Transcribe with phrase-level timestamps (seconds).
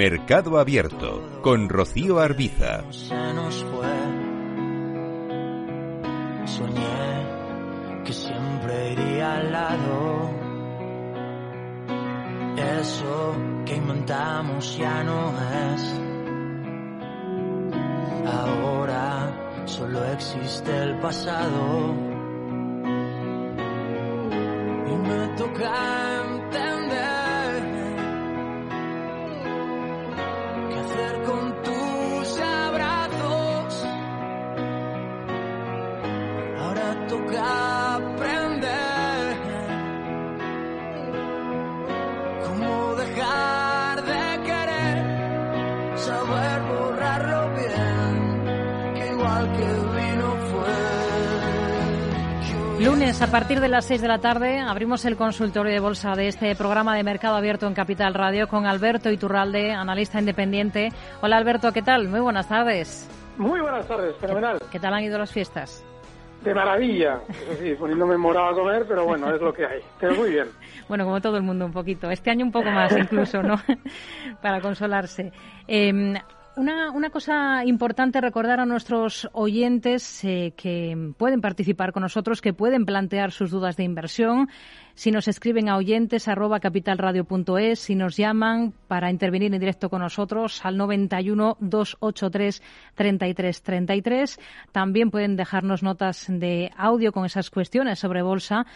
[0.00, 2.84] Mercado Abierto con Rocío Arbiza.
[6.46, 6.82] Soñé
[8.06, 10.30] que siempre iría al lado.
[12.80, 13.36] Eso
[13.66, 15.34] que inventamos ya no
[15.74, 16.00] es.
[18.24, 21.94] Ahora solo existe el pasado.
[24.86, 26.10] Y me toca
[52.80, 56.28] Lunes, a partir de las 6 de la tarde, abrimos el consultorio de bolsa de
[56.28, 60.88] este programa de Mercado Abierto en Capital Radio con Alberto Iturralde, analista independiente.
[61.20, 62.08] Hola Alberto, ¿qué tal?
[62.08, 63.06] Muy buenas tardes.
[63.36, 64.58] Muy buenas tardes, fenomenal.
[64.70, 65.84] ¿Qué, tal han ido las fiestas?
[66.42, 67.20] De maravilla,
[67.58, 69.80] sí, poniéndome morado a comer, pero bueno, es lo que hay.
[69.98, 70.46] Pero muy bien.
[70.88, 72.10] bueno, como todo el mundo un poquito.
[72.10, 73.56] Este año un poco más incluso, ¿no?
[74.42, 75.32] Para consolarse.
[75.68, 76.14] Eh,
[76.56, 82.52] una, una, cosa importante recordar a nuestros oyentes eh, que pueden participar con nosotros, que
[82.52, 84.48] pueden plantear sus dudas de inversión.
[84.94, 90.02] Si nos escriben a oyentes arroba capitalradio.es, si nos llaman para intervenir en directo con
[90.02, 92.62] nosotros al 91 283
[92.94, 94.40] 33 33.
[94.72, 98.66] También pueden dejarnos notas de audio con esas cuestiones sobre bolsa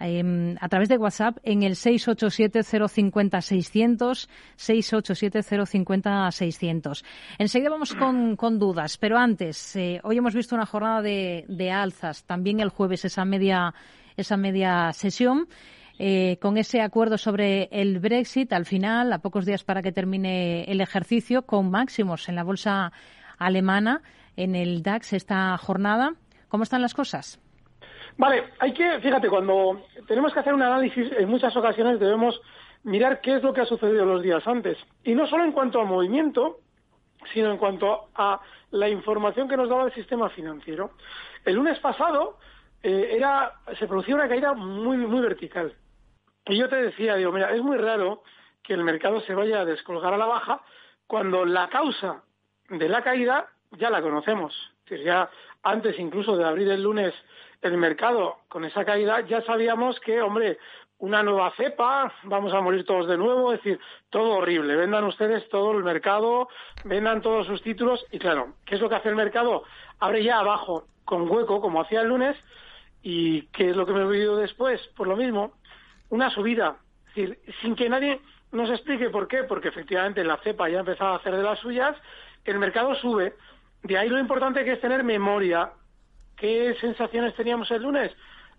[0.00, 7.04] Em, a través de WhatsApp en el 687-050-600, 687-050-600.
[7.38, 11.70] Enseguida vamos con, con, dudas, pero antes, eh, hoy hemos visto una jornada de, de,
[11.70, 13.72] alzas, también el jueves esa media,
[14.16, 15.46] esa media sesión.
[15.96, 20.64] Eh, con ese acuerdo sobre el Brexit, al final, a pocos días para que termine
[20.64, 22.90] el ejercicio, con máximos en la bolsa
[23.38, 24.02] alemana,
[24.36, 26.14] en el DAX esta jornada.
[26.48, 27.38] ¿Cómo están las cosas?
[28.16, 32.40] Vale, hay que, fíjate, cuando tenemos que hacer un análisis, en muchas ocasiones debemos
[32.84, 34.78] mirar qué es lo que ha sucedido los días antes.
[35.02, 36.60] Y no solo en cuanto al movimiento,
[37.32, 40.92] sino en cuanto a la información que nos daba el sistema financiero.
[41.44, 42.38] El lunes pasado
[42.82, 45.74] eh, era, se producía una caída muy, muy vertical.
[46.46, 48.22] Y yo te decía, digo, mira, es muy raro
[48.62, 50.60] que el mercado se vaya a descolgar a la baja
[51.06, 52.22] cuando la causa
[52.68, 54.54] de la caída ya la conocemos.
[54.84, 55.30] Es decir, ya
[55.62, 57.14] antes incluso de abrir el lunes
[57.68, 60.58] el mercado con esa caída, ya sabíamos que, hombre,
[60.98, 63.80] una nueva cepa, vamos a morir todos de nuevo, es decir,
[64.10, 64.76] todo horrible.
[64.76, 66.48] Vendan ustedes todo el mercado,
[66.84, 69.64] vendan todos sus títulos y claro, ¿qué es lo que hace el mercado?
[70.00, 72.36] Abre ya abajo con hueco, como hacía el lunes,
[73.02, 74.80] y ¿qué es lo que me he oído después?
[74.96, 75.52] Por lo mismo,
[76.08, 76.76] una subida,
[77.08, 78.20] es decir, sin que nadie
[78.52, 81.58] nos explique por qué, porque efectivamente la cepa ya ha empezado a hacer de las
[81.58, 81.96] suyas,
[82.44, 83.34] el mercado sube.
[83.82, 85.72] De ahí lo importante que es tener memoria
[86.44, 88.12] ¿Qué sensaciones teníamos el lunes?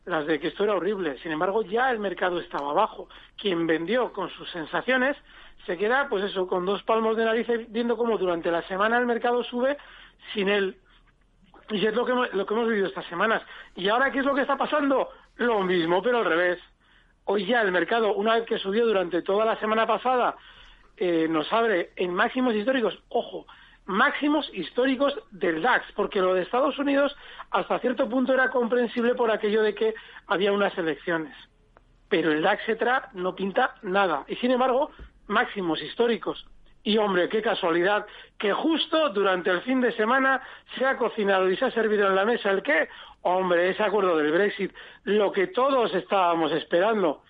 [0.06, 1.20] Las de que esto era horrible.
[1.20, 3.08] Sin embargo, ya el mercado estaba abajo.
[3.38, 5.16] Quien vendió con sus sensaciones
[5.68, 9.06] se queda, pues eso, con dos palmos de nariz viendo cómo durante la semana el
[9.06, 9.78] mercado sube
[10.34, 10.78] sin él.
[11.70, 13.44] Y es lo que, lo que hemos vivido estas semanas.
[13.76, 15.10] ¿Y ahora qué es lo que está pasando?
[15.36, 16.60] Lo mismo, pero al revés.
[17.26, 20.36] Hoy ya el mercado, una vez que subió durante toda la semana pasada,
[20.98, 22.98] eh, nos abre en máximos históricos.
[23.10, 23.46] Ojo,
[23.86, 27.16] máximos históricos del DAX, porque lo de Estados Unidos
[27.52, 29.94] hasta cierto punto era comprensible por aquello de que
[30.28, 31.36] había unas elecciones.
[32.10, 34.26] Pero el DAX etcétera no pinta nada.
[34.28, 34.92] Y sin embargo,
[35.28, 36.46] máximos históricos.
[36.84, 38.06] Y hombre, qué casualidad
[38.38, 40.42] que justo durante el fin de semana
[40.78, 42.90] se ha cocinado y se ha servido en la mesa el qué.
[43.22, 44.72] Hombre, ese acuerdo del Brexit,
[45.04, 47.24] lo que todos estábamos esperando.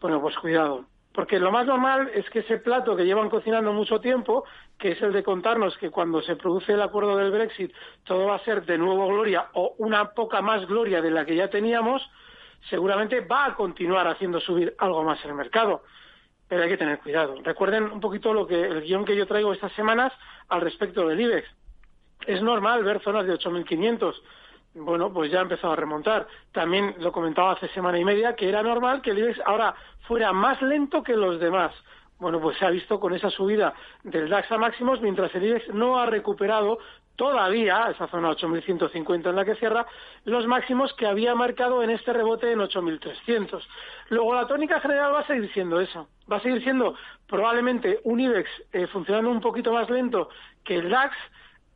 [0.00, 4.00] Bueno, pues cuidado, porque lo más normal es que ese plato que llevan cocinando mucho
[4.00, 4.44] tiempo,
[4.76, 7.72] que es el de contarnos que cuando se produce el acuerdo del Brexit
[8.02, 11.36] todo va a ser de nuevo gloria o una poca más gloria de la que
[11.36, 12.02] ya teníamos,
[12.68, 15.84] seguramente va a continuar haciendo subir algo más el mercado.
[16.48, 17.36] Pero hay que tener cuidado.
[17.44, 20.12] Recuerden un poquito lo que el guion que yo traigo estas semanas
[20.48, 21.48] al respecto del IBEX.
[22.26, 24.14] Es normal ver zonas de 8.500
[24.74, 26.26] bueno, pues ya ha empezado a remontar.
[26.52, 29.74] También lo comentaba hace semana y media que era normal que el IBEX ahora
[30.06, 31.72] fuera más lento que los demás.
[32.18, 35.74] bueno, pues se ha visto con esa subida del DAX a máximos, mientras el IBEX
[35.74, 36.78] no ha recuperado
[37.16, 39.86] todavía, esa zona 8.150 en la que cierra,
[40.24, 43.62] los máximos que había marcado en este rebote en 8.300.
[44.10, 46.08] Luego la tónica general va a seguir siendo eso.
[46.30, 46.94] Va a seguir siendo
[47.26, 50.28] probablemente un IBEX eh, funcionando un poquito más lento
[50.64, 51.16] que el DAX.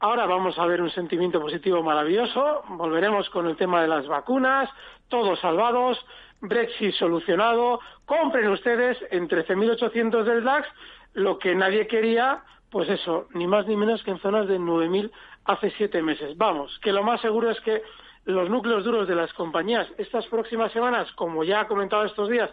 [0.00, 2.62] Ahora vamos a ver un sentimiento positivo maravilloso.
[2.68, 4.70] Volveremos con el tema de las vacunas,
[5.08, 5.98] todos salvados,
[6.40, 7.80] Brexit solucionado.
[8.06, 10.68] Compren ustedes en 13.800 del DAX
[11.14, 15.10] lo que nadie quería pues eso, ni más ni menos que en zonas de 9.000
[15.46, 16.36] hace siete meses.
[16.36, 17.82] Vamos, que lo más seguro es que
[18.26, 22.50] los núcleos duros de las compañías estas próximas semanas, como ya he comentado estos días,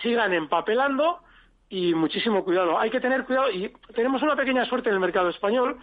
[0.00, 1.18] sigan empapelando
[1.68, 2.78] y muchísimo cuidado.
[2.78, 5.78] Hay que tener cuidado y tenemos una pequeña suerte en el mercado español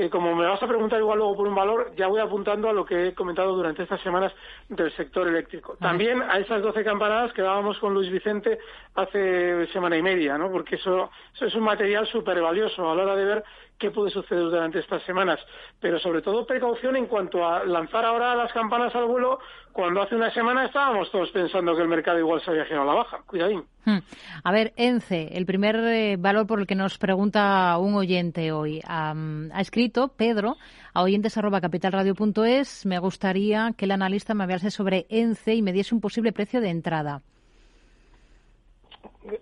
[0.00, 2.72] eh, como me vas a preguntar igual luego por un valor, ya voy apuntando a
[2.72, 4.32] lo que he comentado durante estas semanas
[4.68, 5.76] del sector eléctrico.
[5.78, 8.58] También a esas 12 campanadas que dábamos con Luis Vicente
[8.94, 10.50] hace semana y media, ¿no?
[10.50, 13.44] Porque eso, eso es un material súper valioso a la hora de ver
[13.80, 15.40] qué puede suceder durante estas semanas.
[15.80, 19.40] Pero sobre todo precaución en cuanto a lanzar ahora las campanas al vuelo
[19.72, 22.92] cuando hace una semana estábamos todos pensando que el mercado igual se había girado a
[22.92, 23.22] la baja.
[23.26, 23.64] Cuidadín.
[23.84, 23.98] Hmm.
[24.44, 28.80] A ver, ENCE, el primer eh, valor por el que nos pregunta un oyente hoy.
[28.86, 29.14] ha
[29.60, 30.56] escrito Pedro
[30.92, 32.84] a oyentes.capitalradio.es.
[32.84, 36.60] Me gustaría que el analista me hablase sobre ENCE y me diese un posible precio
[36.60, 37.22] de entrada.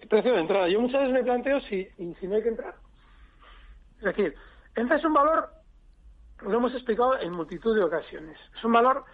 [0.08, 0.68] Precio de entrada.
[0.68, 1.88] Yo muchas veces me planteo si,
[2.20, 2.87] si no hay que entrar
[3.98, 4.34] es decir,
[4.74, 5.48] ENCE es un valor,
[6.42, 9.04] lo hemos explicado en multitud de ocasiones, es un valor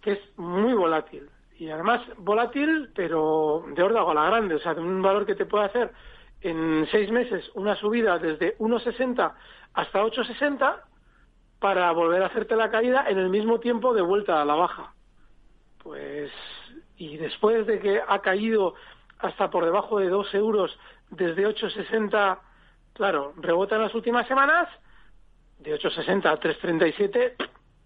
[0.00, 1.30] que es muy volátil.
[1.56, 5.46] Y además volátil, pero de órdago a la grande, o sea, un valor que te
[5.46, 5.92] puede hacer
[6.40, 9.32] en seis meses una subida desde 1,60
[9.74, 10.80] hasta 8,60
[11.60, 14.92] para volver a hacerte la caída en el mismo tiempo de vuelta a la baja.
[15.82, 16.32] Pues,
[16.96, 18.74] y después de que ha caído
[19.18, 20.76] hasta por debajo de 2 euros
[21.10, 22.38] desde 8,60
[22.94, 24.68] Claro, rebota en las últimas semanas
[25.58, 27.34] de 8,60 a 3,37,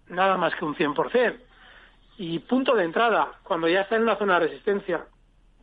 [0.09, 1.37] nada más que un 100%.
[2.17, 5.05] Y punto de entrada, cuando ya está en una zona de resistencia,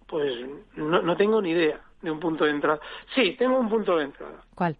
[0.07, 0.33] pues
[0.77, 2.79] no, tengo ni idea de un punto de entrada.
[3.15, 4.45] Sí, tengo un punto de entrada.
[4.55, 4.77] ¿Cuál?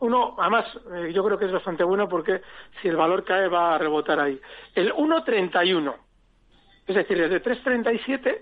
[0.00, 2.40] Uno, además, eh, yo creo que es bastante bueno porque
[2.80, 4.40] si el valor cae va a rebotar ahí.
[4.74, 5.94] El 1.31,
[6.86, 8.40] es decir, desde 3.37,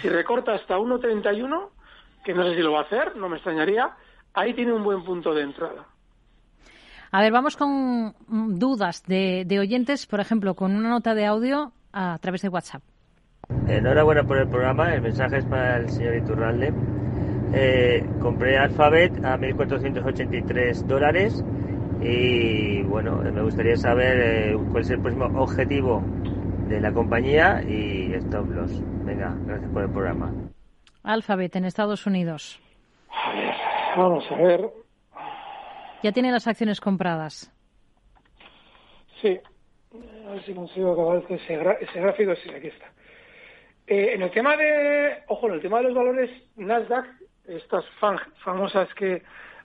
[0.00, 1.68] si recorta hasta 1.31,
[2.24, 3.96] que no sé si lo va a hacer, no me extrañaría,
[4.34, 5.86] ahí tiene un buen punto de entrada.
[7.10, 8.14] A ver, vamos con
[8.58, 12.82] dudas de, oyentes, por ejemplo, con una nota de audio a, través de WhatsApp.
[13.68, 16.72] Enhorabuena por el programa, el mensaje es para el señor Iturralde.
[17.52, 21.44] Eh, compré Alphabet a 1.483 dólares
[22.00, 26.02] y bueno, me gustaría saber eh, cuál es el próximo objetivo
[26.68, 28.72] de la compañía y stop loss.
[29.04, 30.32] Venga, gracias por el programa.
[31.02, 32.58] Alphabet en Estados Unidos.
[33.10, 33.54] A ver,
[33.96, 34.70] Vamos a ver.
[36.02, 37.52] ¿Ya tiene las acciones compradas?
[39.20, 39.38] Sí.
[40.26, 41.56] A ver si consigo acabar ese,
[42.00, 42.34] gráfico.
[42.36, 42.86] Sí, aquí está.
[43.86, 47.06] Eh, en el tema de, ojo, en el tema de los valores Nasdaq,
[47.46, 47.84] estas
[48.44, 49.22] famosas que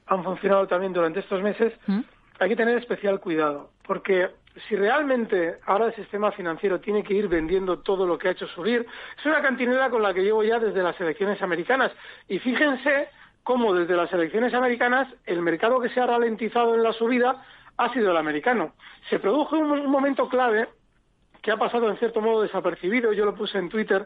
[0.08, 2.02] han funcionado también durante estos meses, ¿Mm?
[2.40, 4.30] hay que tener especial cuidado, porque
[4.68, 8.48] si realmente ahora el sistema financiero tiene que ir vendiendo todo lo que ha hecho
[8.48, 8.86] subir,
[9.18, 11.92] es una cantinela con la que llevo ya desde las elecciones americanas.
[12.28, 13.10] Y fíjense
[13.48, 17.46] cómo desde las elecciones americanas el mercado que se ha ralentizado en la subida
[17.78, 18.74] ha sido el americano.
[19.10, 20.68] Se produjo un, momento clave
[21.42, 24.06] que ha pasado en cierto modo desapercibido, yo lo puse en Twitter,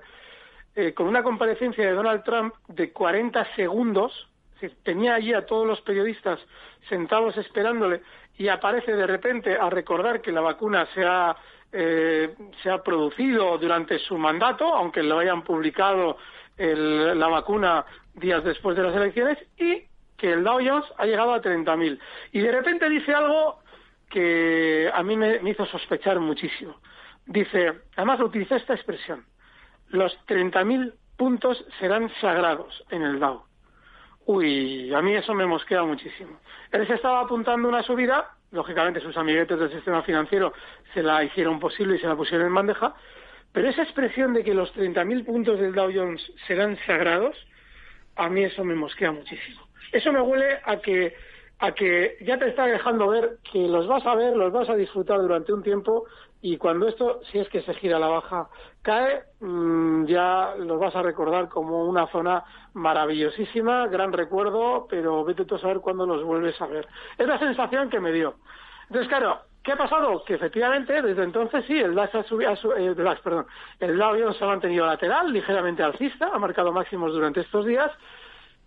[0.76, 4.30] eh, con una comparecencia de Donald Trump de 40 segundos,
[4.84, 6.40] tenía allí a todos los periodistas
[6.88, 8.04] sentados esperándole
[8.38, 11.36] y aparece de repente a recordar que la vacuna se ha,
[11.72, 16.18] eh, se ha producido durante su mandato, aunque lo hayan publicado
[16.62, 19.84] la vacuna días después de las elecciones y
[20.18, 22.00] que el Dow Jones ha llegado a 30.000.
[22.32, 23.60] Y de repente dice algo
[24.10, 26.76] que a mí me, hizo sospechar muchísimo.
[27.26, 29.26] Dice, además utiliza esta expresión,
[29.90, 33.44] los 30.000 puntos serán sagrados en el Dow.
[34.26, 36.40] Uy, a mí eso me mosquea muchísimo.
[36.72, 40.54] Él se estaba apuntando una subida, lógicamente sus amiguetes del sistema financiero
[40.94, 42.94] se la hicieron posible y se la pusieron en bandeja,
[43.54, 47.36] pero esa expresión de que los 30.000 puntos del Dow Jones serán sagrados,
[48.16, 49.62] a mí eso me mosquea muchísimo.
[49.92, 51.14] Eso me huele a que,
[51.60, 54.76] a que ya te está dejando ver que los vas a ver, los vas a
[54.76, 56.06] disfrutar durante un tiempo
[56.42, 58.50] y cuando esto, si es que se gira a la baja,
[58.82, 62.44] cae, mm, ya los vas a recordar como una zona
[62.74, 66.88] maravillosísima, gran recuerdo, pero vete tú a saber cuándo los vuelves a ver.
[67.18, 68.36] Es la sensación que me dio.
[68.88, 70.24] Entonces, claro, ¿Qué ha pasado?
[70.26, 73.46] Que efectivamente desde entonces sí, el DAX ha subido, eh, perdón,
[73.80, 77.92] el Dow Jones se ha mantenido lateral, ligeramente alcista, ha marcado máximos durante estos días,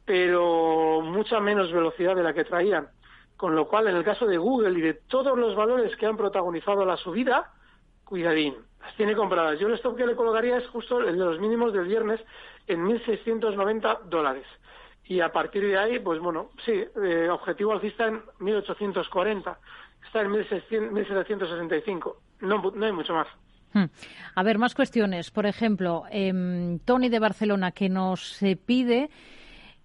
[0.04, 2.88] pero mucha menos velocidad de la que traían.
[3.36, 6.16] Con lo cual, en el caso de Google y de todos los valores que han
[6.16, 7.50] protagonizado la subida,
[8.04, 9.58] cuidadín, las tiene compradas.
[9.58, 12.20] Yo el stop que le colocaría es justo el de los mínimos del viernes
[12.68, 14.46] en 1.690 dólares.
[15.06, 19.56] Y a partir de ahí, pues bueno, sí, eh, objetivo alcista en 1.840.
[20.06, 22.14] Está en 1.765.
[22.40, 23.26] No, no hay mucho más.
[23.74, 23.86] Hmm.
[24.36, 25.30] A ver, más cuestiones.
[25.30, 29.10] Por ejemplo, eh, Tony de Barcelona que nos eh, pide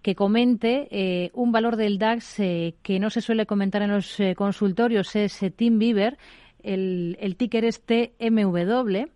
[0.02, 4.18] que comente eh, un valor del DAX eh, que no se suele comentar en los
[4.38, 6.18] consultorios, es Team Beaver,
[6.64, 9.08] el, el ticker es TMW.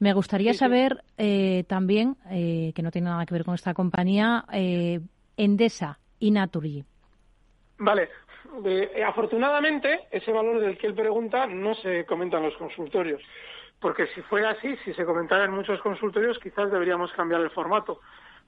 [0.00, 1.04] Me gustaría saber
[1.68, 4.46] también, que no tiene nada que ver con esta compañía,
[5.36, 6.82] Endesa y Naturgy.
[7.78, 8.08] Vale,
[9.06, 13.22] afortunadamente ese valor del que él pregunta no se comenta en los consultorios,
[13.80, 18.00] porque si fuera así, si se comentara en muchos consultorios, quizás deberíamos cambiar el formato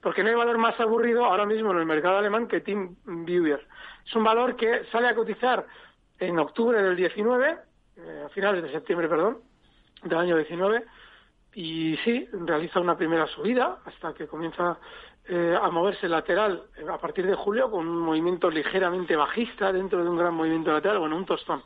[0.03, 3.65] porque no hay valor más aburrido ahora mismo en el mercado alemán que Team Viewer.
[4.05, 5.65] Es un valor que sale a cotizar
[6.19, 7.57] en octubre del 19,
[7.95, 9.39] eh, a finales de septiembre, perdón,
[10.03, 10.83] del año 19,
[11.53, 14.77] y sí, realiza una primera subida hasta que comienza
[15.27, 20.09] eh, a moverse lateral a partir de julio con un movimiento ligeramente bajista dentro de
[20.09, 21.63] un gran movimiento lateral, bueno, un tostón.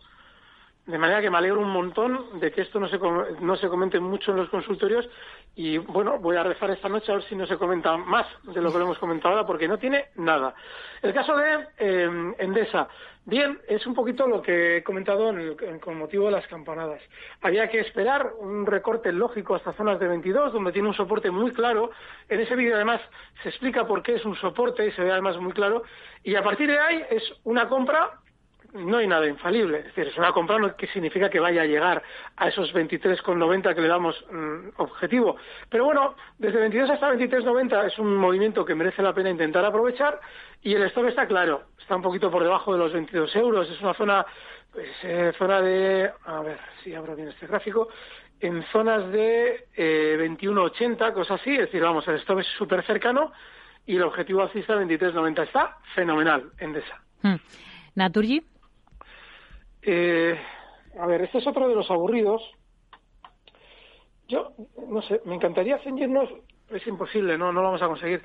[0.88, 4.00] De manera que me alegro un montón de que esto no se, no se comente
[4.00, 5.08] mucho en los consultorios
[5.54, 8.62] y bueno, voy a rezar esta noche a ver si no se comenta más de
[8.62, 10.56] lo que lo hemos comentado ahora porque no tiene nada.
[11.02, 12.88] El caso de eh, Endesa,
[13.26, 15.34] bien, es un poquito lo que he comentado
[15.82, 17.02] con motivo de las campanadas.
[17.42, 21.52] Había que esperar un recorte lógico hasta zonas de 22 donde tiene un soporte muy
[21.52, 21.92] claro.
[22.30, 23.02] En ese vídeo además
[23.44, 25.84] se explica por qué es un soporte y se ve además muy claro.
[26.24, 28.22] Y a partir de ahí es una compra
[28.74, 29.80] no hay nada infalible.
[29.80, 32.04] Es decir, es una compra no que significa que vaya a llegar
[32.36, 35.38] a esos 23,90 que le damos mm, objetivo.
[35.70, 40.20] Pero bueno, desde 22 hasta 23,90 es un movimiento que merece la pena intentar aprovechar
[40.62, 41.64] y el stop está claro.
[41.80, 43.70] Está un poquito por debajo de los 22 euros.
[43.70, 44.26] Es una zona,
[44.72, 47.90] pues, eh, zona de, a ver si abro bien este gráfico,
[48.40, 51.54] en zonas de eh, 21,80, cosas así.
[51.54, 53.32] Es decir, vamos, el stop es súper cercano
[53.86, 57.02] y el objetivo alcista 23,90 está fenomenal, en DESA.
[57.24, 57.36] Hmm.
[57.96, 58.44] Naturgy.
[59.90, 60.38] Eh,
[61.00, 62.42] a ver, este es otro de los aburridos.
[64.28, 64.52] Yo,
[64.90, 66.30] no sé, me encantaría ceñirnos,
[66.70, 68.22] es imposible, no, no lo vamos a conseguir.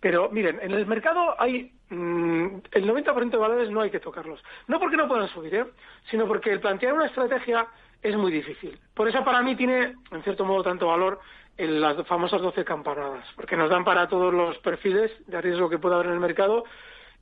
[0.00, 4.42] Pero miren, en el mercado hay mm, el 90% de valores no hay que tocarlos.
[4.66, 5.66] No porque no puedan subir, ¿eh?
[6.10, 7.66] sino porque el plantear una estrategia
[8.00, 8.80] es muy difícil.
[8.94, 11.20] Por eso para mí tiene, en cierto modo, tanto valor
[11.58, 15.78] en las famosas 12 campanadas, porque nos dan para todos los perfiles de riesgo que
[15.78, 16.64] pueda haber en el mercado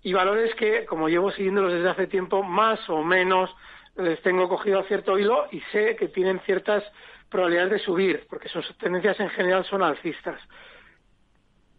[0.03, 3.51] y valores que, como llevo siguiéndolos desde hace tiempo, más o menos
[4.03, 6.85] les tengo cogido a cierto hilo y sé que tienen ciertas
[7.29, 10.41] probabilidades de subir, porque sus tendencias en general son alcistas,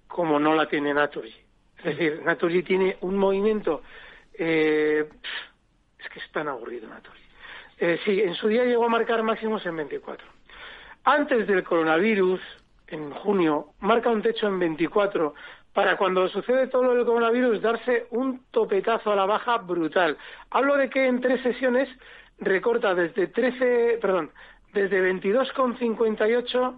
[0.07, 1.35] como no la tiene Naturgy.
[1.79, 3.81] Es decir, Naturgy tiene un movimiento,
[4.33, 5.07] eh,
[5.99, 7.21] es que es tan aburrido Naturgy.
[7.79, 10.27] Eh, sí, en su día llegó a marcar máximos en 24.
[11.03, 12.39] Antes del coronavirus,
[12.87, 15.33] en junio, marca un techo en 24
[15.73, 20.17] para cuando sucede todo lo del coronavirus darse un topetazo a la baja brutal.
[20.49, 21.87] Hablo de que en tres sesiones
[22.39, 24.31] recorta desde 13, perdón,
[24.73, 26.75] desde 22,58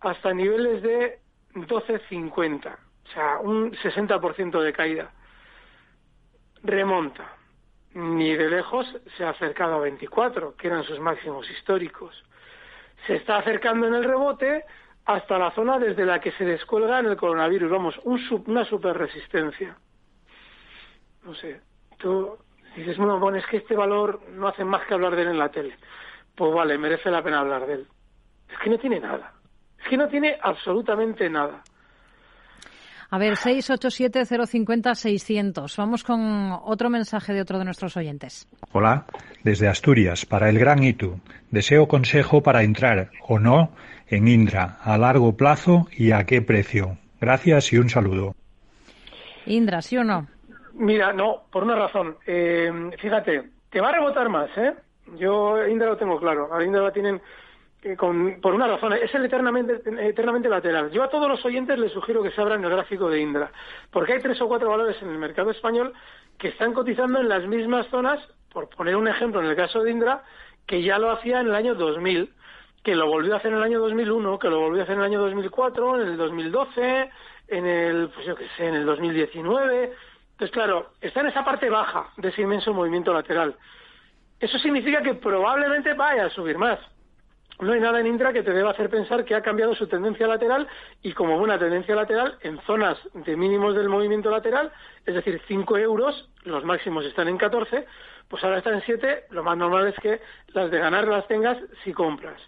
[0.00, 1.18] hasta niveles de
[1.54, 5.10] 12,50, o sea, un 60% de caída.
[6.62, 7.34] Remonta.
[7.94, 12.14] Ni de lejos se ha acercado a 24, que eran sus máximos históricos.
[13.06, 14.64] Se está acercando en el rebote
[15.08, 17.70] hasta la zona desde la que se descuelga en el coronavirus.
[17.70, 19.74] Vamos, un, una super resistencia.
[21.24, 21.62] No sé,
[21.96, 22.36] tú
[22.76, 25.38] dices, bueno, bueno, es que este valor no hace más que hablar de él en
[25.38, 25.74] la tele.
[26.36, 27.86] Pues vale, merece la pena hablar de él.
[28.50, 29.32] Es que no tiene nada.
[29.78, 31.62] Es que no tiene absolutamente nada.
[33.10, 35.74] A ver, 687-050-600.
[35.78, 38.46] Vamos con otro mensaje de otro de nuestros oyentes.
[38.72, 39.06] Hola,
[39.42, 41.18] desde Asturias, para el Gran Itu.
[41.50, 43.70] Deseo consejo para entrar o no
[44.08, 46.98] en Indra a largo plazo y a qué precio.
[47.18, 48.34] Gracias y un saludo.
[49.46, 50.26] Indra, ¿sí o no?
[50.74, 52.18] Mira, no, por una razón.
[52.26, 54.74] Eh, fíjate, te va a rebotar más, ¿eh?
[55.18, 56.54] Yo Indra lo tengo claro.
[56.54, 57.22] A Indra la tienen
[57.96, 58.92] con, por una razón.
[58.94, 60.90] Es el eternamente, eternamente lateral.
[60.90, 63.50] Yo a todos los oyentes les sugiero que se abran el gráfico de Indra,
[63.90, 65.92] porque hay tres o cuatro valores en el mercado español
[66.38, 68.20] que están cotizando en las mismas zonas,
[68.52, 70.22] por poner un ejemplo en el caso de Indra,
[70.66, 72.34] que ya lo hacía en el año 2000
[72.82, 75.00] que lo volvió a hacer en el año 2001, que lo volvió a hacer en
[75.00, 77.10] el año 2004, en el 2012,
[77.48, 79.92] en el, pues yo qué sé, en el 2019.
[80.32, 83.56] Entonces, claro, está en esa parte baja de ese inmenso movimiento lateral.
[84.40, 86.78] Eso significa que probablemente vaya a subir más.
[87.60, 90.26] No hay nada en Indra que te deba hacer pensar que ha cambiado su tendencia
[90.26, 90.68] lateral
[91.02, 94.72] y como buena tendencia lateral en zonas de mínimos del movimiento lateral,
[95.04, 97.86] es decir, 5 euros, los máximos están en 14,
[98.28, 101.58] pues ahora están en 7, lo más normal es que las de ganar las tengas
[101.82, 102.40] si compras.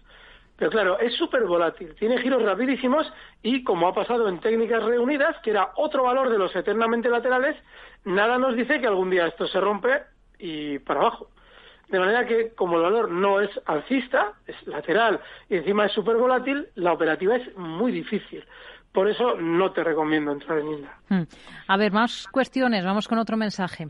[0.55, 5.35] Pero claro, es súper volátil, tiene giros rapidísimos y como ha pasado en técnicas reunidas,
[5.43, 7.57] que era otro valor de los eternamente laterales,
[8.05, 10.03] nada nos dice que algún día esto se rompe
[10.37, 11.29] y para abajo.
[11.91, 15.19] De manera que, como el valor no es alcista, es lateral
[15.49, 18.43] y encima es súper volátil, la operativa es muy difícil.
[18.93, 20.97] Por eso no te recomiendo entrar en Indra.
[21.09, 21.23] Hmm.
[21.67, 22.85] A ver, más cuestiones.
[22.85, 23.89] Vamos con otro mensaje.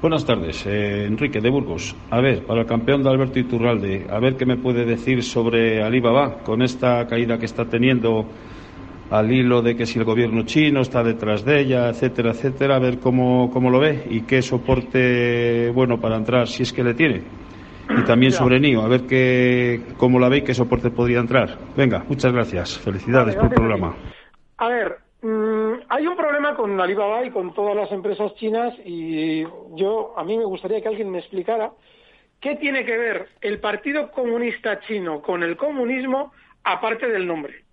[0.00, 1.96] Buenas tardes, eh, Enrique de Burgos.
[2.10, 5.82] A ver, para el campeón de Alberto Iturralde, a ver qué me puede decir sobre
[5.82, 8.26] Alibaba con esta caída que está teniendo
[9.14, 12.78] al hilo de que si el gobierno chino está detrás de ella, etcétera, etcétera, a
[12.80, 16.94] ver cómo, cómo lo ve y qué soporte bueno para entrar, si es que le
[16.94, 17.22] tiene.
[17.96, 21.58] Y también sobre NIO, a ver qué, cómo la ve y qué soporte podría entrar.
[21.76, 22.78] Venga, muchas gracias.
[22.78, 23.94] Felicidades por el programa.
[24.56, 29.44] A ver, mm, hay un problema con Alibaba y con todas las empresas chinas y
[29.76, 31.70] yo, a mí me gustaría que alguien me explicara
[32.40, 36.32] qué tiene que ver el Partido Comunista Chino con el comunismo
[36.64, 37.63] aparte del nombre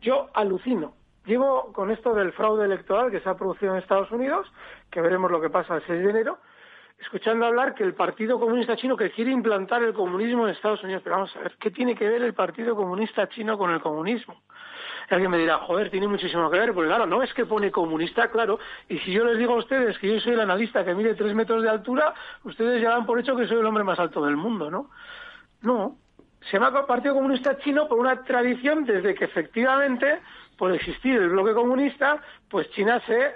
[0.00, 0.94] yo alucino.
[1.24, 4.50] Llevo con esto del fraude electoral que se ha producido en Estados Unidos,
[4.90, 6.38] que veremos lo que pasa el 6 de enero,
[6.98, 11.02] escuchando hablar que el Partido Comunista Chino que quiere implantar el comunismo en Estados Unidos.
[11.04, 14.42] Pero vamos a ver, ¿qué tiene que ver el Partido Comunista Chino con el comunismo?
[15.10, 17.70] Y alguien me dirá, joder, tiene muchísimo que ver, porque claro, no es que pone
[17.70, 20.94] comunista, claro, y si yo les digo a ustedes que yo soy el analista que
[20.94, 22.14] mide tres metros de altura,
[22.44, 24.90] ustedes ya dan por hecho que soy el hombre más alto del mundo, ¿no?
[25.62, 25.96] No,
[26.40, 30.20] se llama Partido Comunista Chino por una tradición desde que efectivamente,
[30.56, 33.34] por existir el bloque comunista, pues China se,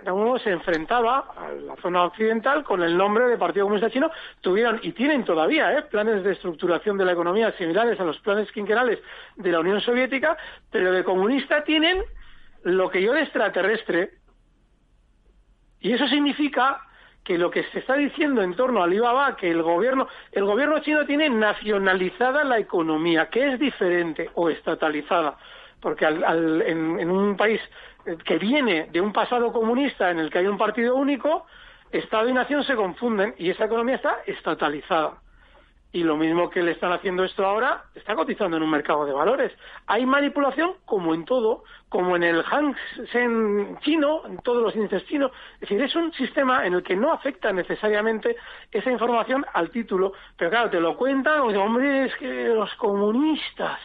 [0.50, 4.10] enfrentaba a la zona occidental con el nombre de Partido Comunista Chino.
[4.40, 5.82] Tuvieron y tienen todavía ¿eh?
[5.82, 8.98] planes de estructuración de la economía similares a los planes quinquenales
[9.36, 10.36] de la Unión Soviética,
[10.70, 12.02] pero de comunista tienen
[12.62, 14.10] lo que yo de extraterrestre.
[15.80, 16.80] Y eso significa
[17.24, 20.80] que lo que se está diciendo en torno a Alibaba, que el gobierno, el gobierno
[20.80, 25.36] chino tiene nacionalizada la economía, que es diferente o estatalizada,
[25.80, 27.60] porque en, un país
[28.24, 31.46] que viene de un pasado comunista en el que hay un partido único,
[31.92, 35.21] Estado y nación se confunden y esa economía está estatalizada.
[35.94, 39.12] Y lo mismo que le están haciendo esto ahora, está cotizando en un mercado de
[39.12, 39.52] valores.
[39.86, 42.74] Hay manipulación como en todo, como en el Hang
[43.12, 45.32] Seng chino, en todos los índices chinos.
[45.54, 48.36] Es decir, es un sistema en el que no afecta necesariamente
[48.70, 53.78] esa información al título, pero claro, te lo cuentan, o hombre, es que los comunistas.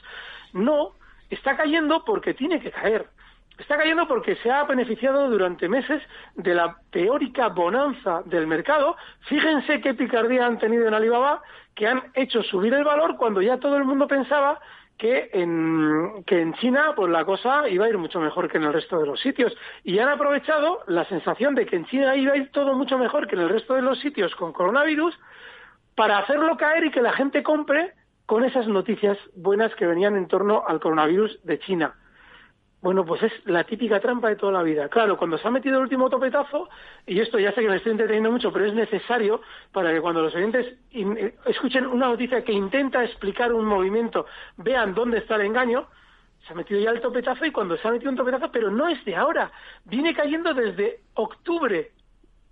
[0.54, 0.94] No,
[1.30, 3.10] está cayendo porque tiene que caer.
[3.58, 6.02] Está cayendo porque se ha beneficiado durante meses
[6.36, 8.96] de la teórica bonanza del mercado.
[9.22, 11.42] Fíjense qué picardía han tenido en Alibaba,
[11.74, 14.60] que han hecho subir el valor cuando ya todo el mundo pensaba
[14.98, 18.64] que en, que en China pues la cosa iba a ir mucho mejor que en
[18.64, 19.56] el resto de los sitios.
[19.84, 23.28] Y han aprovechado la sensación de que en China iba a ir todo mucho mejor
[23.28, 25.18] que en el resto de los sitios con coronavirus
[25.96, 27.94] para hacerlo caer y que la gente compre
[28.28, 31.96] con esas noticias buenas que venían en torno al coronavirus de China.
[32.80, 34.88] Bueno, pues es la típica trampa de toda la vida.
[34.88, 36.70] Claro, cuando se ha metido el último topetazo,
[37.08, 40.22] y esto ya sé que me estoy entreteniendo mucho, pero es necesario para que cuando
[40.22, 45.42] los oyentes eh, escuchen una noticia que intenta explicar un movimiento, vean dónde está el
[45.42, 45.88] engaño,
[46.46, 48.88] se ha metido ya el topetazo y cuando se ha metido un topetazo, pero no
[48.88, 49.52] es de ahora,
[49.86, 51.92] viene cayendo desde octubre,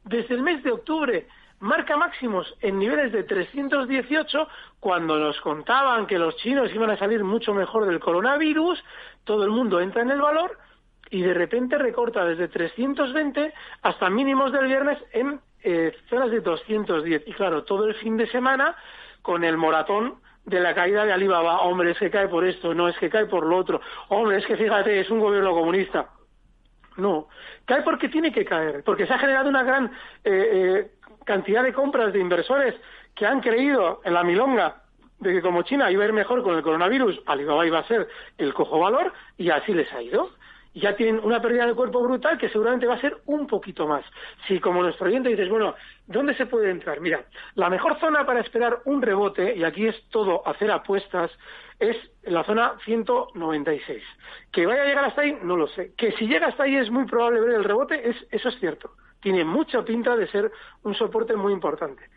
[0.03, 1.27] desde el mes de octubre
[1.65, 4.47] marca máximos en niveles de 318
[4.79, 8.81] cuando nos contaban que los chinos iban a salir mucho mejor del coronavirus,
[9.23, 10.57] todo el mundo entra en el valor
[11.09, 17.23] y de repente recorta desde 320 hasta mínimos del viernes en eh, zonas de 210.
[17.27, 18.75] Y claro, todo el fin de semana
[19.23, 22.87] con el moratón de la caída de Alibaba, hombre, es que cae por esto, no,
[22.87, 26.09] es que cae por lo otro, hombre, es que fíjate, es un gobierno comunista.
[26.97, 27.27] No,
[27.65, 29.85] cae porque tiene que caer, porque se ha generado una gran
[30.23, 30.91] eh, eh,
[31.25, 32.75] cantidad de compras de inversores
[33.13, 34.83] que han creído en la milonga
[35.19, 38.07] de que como China iba a ir mejor con el coronavirus, Alibaba iba a ser
[38.37, 40.31] el cojo valor y así les ha ido.
[40.73, 44.03] Ya tienen una pérdida de cuerpo brutal que seguramente va a ser un poquito más.
[44.45, 45.73] Si como nuestro oyente dices, bueno,
[46.05, 46.99] ¿dónde se puede entrar?
[46.99, 47.23] Mira,
[47.55, 51.31] la mejor zona para esperar un rebote, y aquí es todo hacer apuestas,
[51.79, 54.03] es la zona 196.
[54.51, 55.93] Que vaya a llegar hasta ahí, no lo sé.
[55.95, 58.91] Que si llega hasta ahí es muy probable ver el rebote, es, eso es cierto
[59.25, 60.51] tiene mucha pinta de ser
[60.83, 62.11] un soporte muy importante.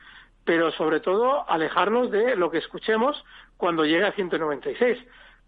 [0.44, 3.25] Pero sobre todo alejarnos de lo que escuchemos
[3.57, 4.99] cuando llegue a 196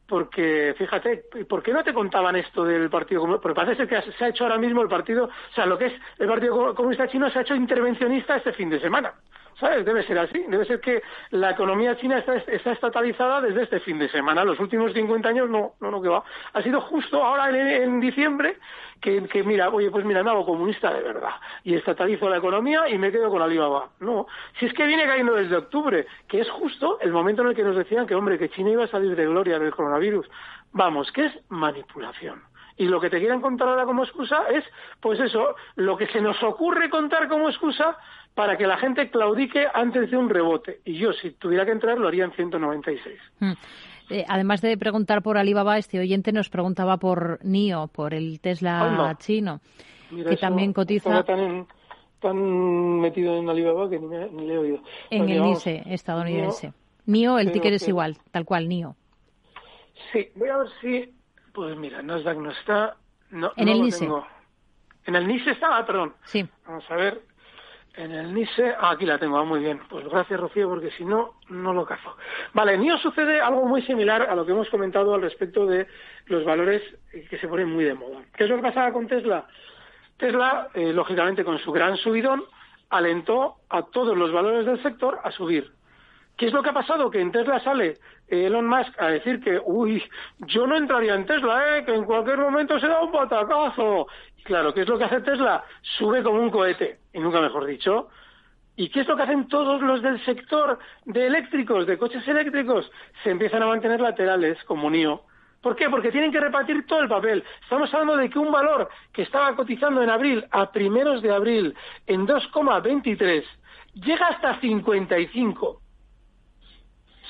[0.09, 3.43] porque fíjate, ¿por qué no te contaban esto del Partido Comunista?
[3.43, 5.93] Porque parece que se ha hecho ahora mismo el Partido, o sea, lo que es
[6.19, 9.13] el Partido Comunista Chino se ha hecho intervencionista este fin de semana.
[9.61, 9.85] ¿Sabes?
[9.85, 10.43] Debe ser así.
[10.49, 12.37] Debe ser que la economía china está,
[12.73, 14.43] estatalizada desde este fin de semana.
[14.43, 16.25] Los últimos 50 años no, no, no que va.
[16.55, 18.57] Ha sido justo ahora en, diciembre
[19.01, 22.97] que, mira, oye, pues mira, me hago comunista de verdad y estatalizo la economía y
[22.97, 23.91] me quedo con Alibaba.
[24.01, 24.27] No,
[24.59, 27.63] si es que viene cayendo desde octubre, que es justo el momento en el que
[27.63, 30.27] nos decían que, hombre, que China iba a salir de gloria del coronavirus.
[30.73, 32.43] Vamos, que es manipulación.
[32.81, 34.65] Y lo que te quieren contar ahora como excusa es,
[35.03, 37.99] pues eso, lo que se nos ocurre contar como excusa
[38.35, 40.81] para que la gente claudique antes de un rebote.
[40.85, 43.19] Y yo, si tuviera que entrar, lo haría en 196.
[43.41, 43.53] Mm.
[44.11, 49.17] Eh, además de preguntar por Alibaba, este oyente nos preguntaba por NIO, por el Tesla
[49.21, 49.61] chino,
[50.11, 51.23] que también cotiza.
[51.23, 51.67] Tan,
[52.19, 54.79] tan, metido en Alibaba que ni, ni le he oído.
[55.11, 56.73] En el NISE estadounidense.
[57.07, 58.97] NIO, el ticker es igual, tal cual, NIO.
[60.13, 61.15] Sí, voy a ver si.
[61.53, 62.97] Pues mira, Nasdaq no está.
[63.31, 64.09] No, en el NISE.
[65.07, 66.15] En el NISE estaba, perdón.
[66.25, 66.45] Sí.
[66.67, 67.23] Vamos a ver.
[67.95, 69.81] En el NISE, ah, aquí la tengo, ah, muy bien.
[69.89, 72.17] Pues gracias, Rocío, porque si no, no lo cazo.
[72.55, 75.87] Vale, en NIO sucede algo muy similar a lo que hemos comentado al respecto de
[76.27, 78.23] los valores que se ponen muy de moda.
[78.37, 79.47] ¿Qué es lo que pasaba con Tesla?
[80.17, 82.45] Tesla, eh, lógicamente, con su gran subidón,
[82.91, 85.73] alentó a todos los valores del sector a subir.
[86.37, 87.11] ¿Qué es lo que ha pasado?
[87.11, 87.99] Que en Tesla sale
[88.29, 90.03] Elon Musk a decir que, uy,
[90.39, 91.85] yo no entraría en Tesla, ¿eh?
[91.85, 94.07] que en cualquier momento se da un patacazo.
[94.45, 95.65] Claro, ¿qué es lo que hace Tesla?
[95.99, 98.09] Sube como un cohete, y nunca mejor dicho.
[98.77, 102.91] ¿Y qué es lo que hacen todos los del sector de eléctricos, de coches eléctricos?
[103.23, 105.23] Se empiezan a mantener laterales, como NIO.
[105.61, 105.91] ¿Por qué?
[105.91, 107.45] Porque tienen que repartir todo el papel.
[107.63, 111.75] Estamos hablando de que un valor que estaba cotizando en abril, a primeros de abril,
[112.07, 113.45] en 2,23,
[113.95, 115.81] llega hasta 55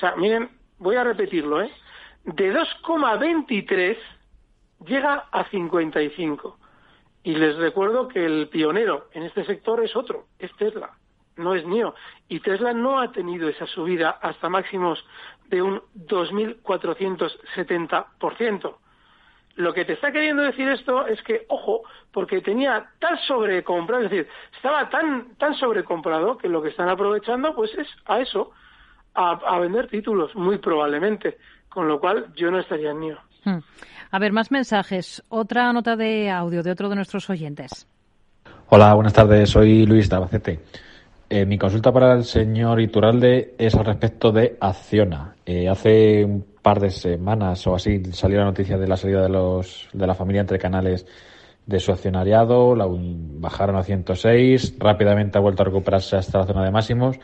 [0.01, 1.71] o sea, miren, voy a repetirlo, ¿eh?
[2.23, 3.97] De 2,23
[4.83, 6.57] llega a 55.
[7.23, 10.89] Y les recuerdo que el pionero en este sector es otro, es Tesla,
[11.37, 11.95] no es NIO.
[12.27, 15.05] Y Tesla no ha tenido esa subida hasta máximos
[15.49, 18.75] de un 2.470%.
[19.55, 21.81] Lo que te está queriendo decir esto es que, ojo,
[22.11, 27.53] porque tenía tan sobrecomprado, es decir, estaba tan, tan sobrecomprado que lo que están aprovechando
[27.53, 28.51] pues es a eso,
[29.13, 31.37] a, vender títulos, muy probablemente,
[31.69, 33.17] con lo cual yo no estaría en.
[33.43, 33.59] Hmm.
[34.13, 35.23] A ver, más mensajes.
[35.29, 37.87] Otra nota de audio de otro de nuestros oyentes.
[38.67, 39.49] Hola, buenas tardes.
[39.49, 40.59] Soy Luis de Albacete.
[41.29, 45.35] Eh, mi consulta para el señor Iturralde es al respecto de Acciona.
[45.45, 49.29] Eh, hace un par de semanas o así salió la noticia de la salida de,
[49.29, 51.05] los, de la familia entre canales
[51.65, 56.65] de su accionariado, la bajaron a 106, rápidamente ha vuelto a recuperarse hasta la zona
[56.65, 57.17] de máximos.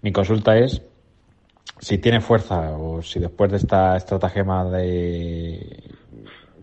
[0.00, 0.82] Mi consulta es
[1.78, 6.01] si tiene fuerza o si después de esta estratagema de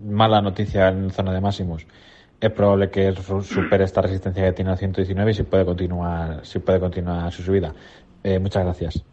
[0.02, 1.86] mala noticia en zona de máximos
[2.40, 6.60] es probable que supere esta resistencia que tiene el 119 y si puede continuar si
[6.60, 7.74] puede continuar su subida.
[8.24, 9.04] Eh, muchas gracias.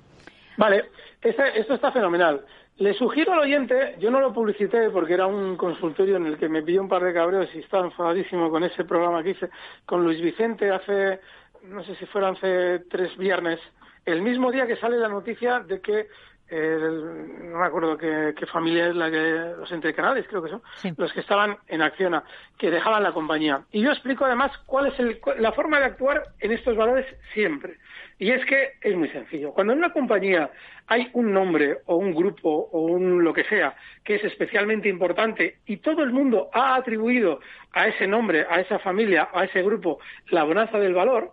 [0.57, 0.85] Vale,
[1.21, 2.45] este, esto está fenomenal.
[2.79, 6.49] Le sugiero al oyente, yo no lo publicité porque era un consultorio en el que
[6.49, 9.49] me pilló un par de cabreos y estaba enfadadísimo con ese programa que hice
[9.87, 11.21] con Luis Vicente hace,
[11.65, 13.61] no sé si fueron hace tres viernes,
[14.05, 16.09] el mismo día que sale la noticia de que
[16.51, 20.63] no me acuerdo qué, familia es la que los entrecanales creo que son
[20.97, 22.23] los que estaban en Acciona
[22.57, 23.63] que dejaban la compañía.
[23.73, 24.95] Y yo explico además cuál es
[25.39, 27.79] la forma de actuar en estos valores siempre.
[28.19, 29.53] Y es que es muy sencillo.
[29.53, 30.51] Cuando en una compañía
[30.87, 35.59] hay un nombre o un grupo o un lo que sea que es especialmente importante
[35.67, 37.41] y todo el mundo ha atribuido
[37.73, 39.99] a ese nombre a esa familia a ese grupo
[40.31, 41.33] la bonanza del valor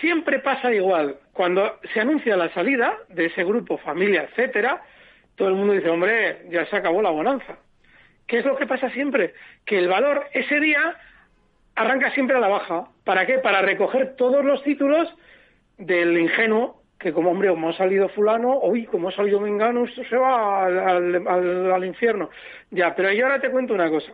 [0.00, 1.16] siempre pasa igual.
[1.32, 4.82] Cuando se anuncia la salida de ese grupo, familia, etcétera,
[5.36, 7.58] todo el mundo dice, hombre, ya se acabó la bonanza.
[8.26, 9.34] ¿Qué es lo que pasa siempre?
[9.64, 10.96] Que el valor ese día
[11.74, 12.88] arranca siempre a la baja.
[13.04, 13.38] ¿Para qué?
[13.38, 15.12] Para recoger todos los títulos
[15.76, 20.04] del ingenuo, que como hombre, como ha salido fulano, hoy como ha salido mengano, esto
[20.04, 22.30] se va al, al infierno.
[22.70, 24.12] Ya, pero yo ahora te cuento una cosa.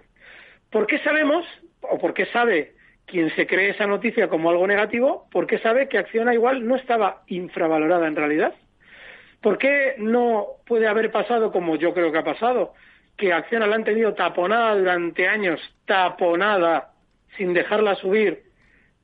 [0.70, 1.46] ¿Por qué sabemos,
[1.82, 2.79] o por qué sabe
[3.10, 7.22] quien se cree esa noticia como algo negativo, porque sabe que Acciona igual no estaba
[7.26, 8.54] infravalorada en realidad.
[9.42, 12.74] ¿Por qué no puede haber pasado como yo creo que ha pasado?
[13.16, 16.92] Que Acciona la han tenido taponada durante años, taponada,
[17.36, 18.44] sin dejarla subir,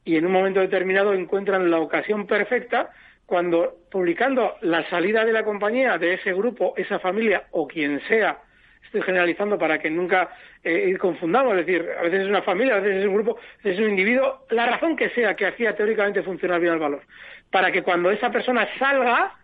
[0.04, 2.90] y en un momento determinado encuentran la ocasión perfecta
[3.26, 8.38] cuando publicando la salida de la compañía, de ese grupo, esa familia o quien sea,
[8.86, 10.30] estoy generalizando para que nunca
[10.64, 13.56] eh, confundamos, es decir, a veces es una familia, a veces es un grupo, a
[13.62, 17.02] veces es un individuo, la razón que sea que hacía teóricamente funcionar bien el valor,
[17.50, 19.34] para que cuando esa persona salga,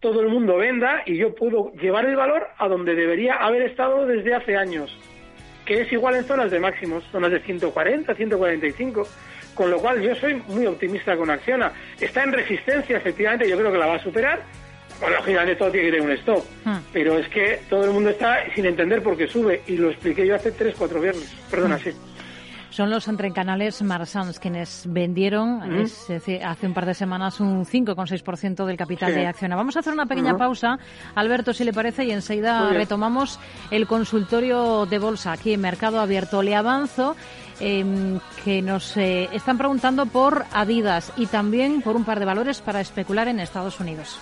[0.00, 4.06] todo el mundo venda y yo puedo llevar el valor a donde debería haber estado
[4.06, 4.96] desde hace años.
[5.64, 9.08] que es igual en zonas de máximos, zonas de 140, 145,
[9.52, 11.72] con lo cual yo soy muy optimista con Acciona.
[12.00, 14.42] Está en resistencia, efectivamente, yo creo que la va a superar.
[15.00, 16.76] Bueno, lógicamente todo tiene que tener un stop, Hmm.
[16.92, 20.26] pero es que todo el mundo está sin entender por qué sube, y lo expliqué
[20.26, 21.32] yo hace 3, 4 viernes.
[21.50, 21.80] Perdona, Hmm.
[21.84, 21.90] sí.
[22.70, 28.66] Son los entrecanales Marsans quienes vendieron es decir, hace un par de semanas un 5,6%
[28.66, 29.20] del capital Sí.
[29.20, 29.56] de Acciona.
[29.56, 30.78] Vamos a hacer una pequeña pausa,
[31.14, 36.42] Alberto, si le parece, y enseguida retomamos el consultorio de bolsa aquí en Mercado Abierto.
[36.42, 37.16] Le avanzo
[37.60, 42.60] em, que nos eh, están preguntando por Adidas y también por un par de valores
[42.60, 44.18] para especular en Estados Unidos.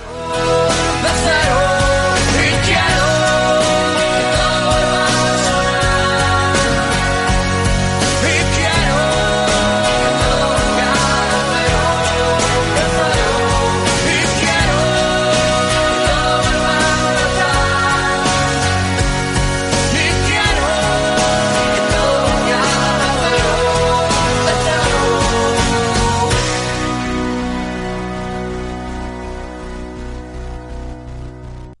[0.00, 0.82] Oh,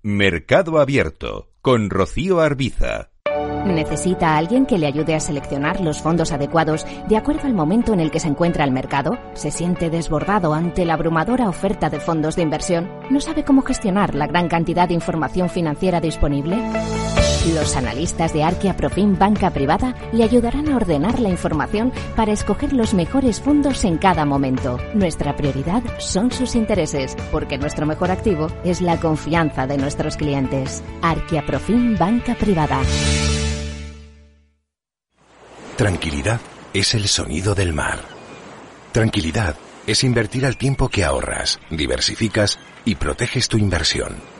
[0.04, 3.10] Mercado Abierto con Rocío Arbiza.
[3.64, 7.92] ¿Necesita a alguien que le ayude a seleccionar los fondos adecuados de acuerdo al momento
[7.92, 9.16] en el que se encuentra el mercado?
[9.34, 12.90] ¿Se siente desbordado ante la abrumadora oferta de fondos de inversión?
[13.10, 16.56] ¿No sabe cómo gestionar la gran cantidad de información financiera disponible?
[17.46, 22.72] Los analistas de Arquia Profim Banca Privada le ayudarán a ordenar la información para escoger
[22.72, 24.78] los mejores fondos en cada momento.
[24.94, 30.84] Nuestra prioridad son sus intereses, porque nuestro mejor activo es la confianza de nuestros clientes.
[31.02, 32.80] Arquia Profim Banca Privada.
[35.76, 36.40] Tranquilidad
[36.72, 37.98] es el sonido del mar.
[38.92, 39.56] Tranquilidad
[39.88, 44.31] es invertir al tiempo que ahorras, diversificas y proteges tu inversión.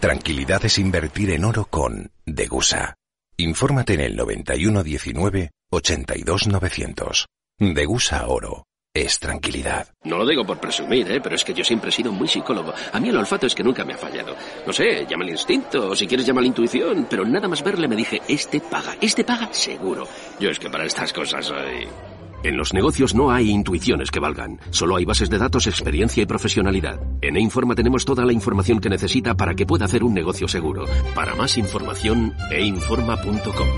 [0.00, 2.94] Tranquilidad es invertir en oro con Degusa.
[3.36, 7.26] Infórmate en el 9119 82900.
[7.58, 8.64] Degusa Oro.
[8.94, 9.88] Es tranquilidad.
[10.04, 11.20] No lo digo por presumir, ¿eh?
[11.20, 12.72] pero es que yo siempre he sido muy psicólogo.
[12.92, 14.34] A mí el olfato es que nunca me ha fallado.
[14.66, 17.86] No sé, llama el instinto, o si quieres llama la intuición, pero nada más verle
[17.86, 20.08] me dije, este paga, este paga seguro.
[20.40, 21.86] Yo es que para estas cosas soy...
[22.42, 26.26] En los negocios no hay intuiciones que valgan, solo hay bases de datos, experiencia y
[26.26, 27.00] profesionalidad.
[27.20, 30.86] En E-Informa tenemos toda la información que necesita para que pueda hacer un negocio seguro.
[31.14, 33.68] Para más información, einforma.com.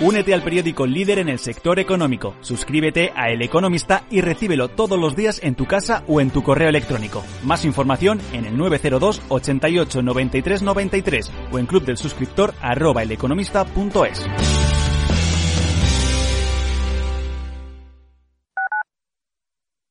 [0.00, 2.34] Únete al periódico líder en el sector económico.
[2.42, 6.42] Suscríbete a El Economista y recíbelo todos los días en tu casa o en tu
[6.42, 7.24] correo electrónico.
[7.44, 14.65] Más información en el 902 88 93 93 o en club del suscriptor arroba eleconomista.es.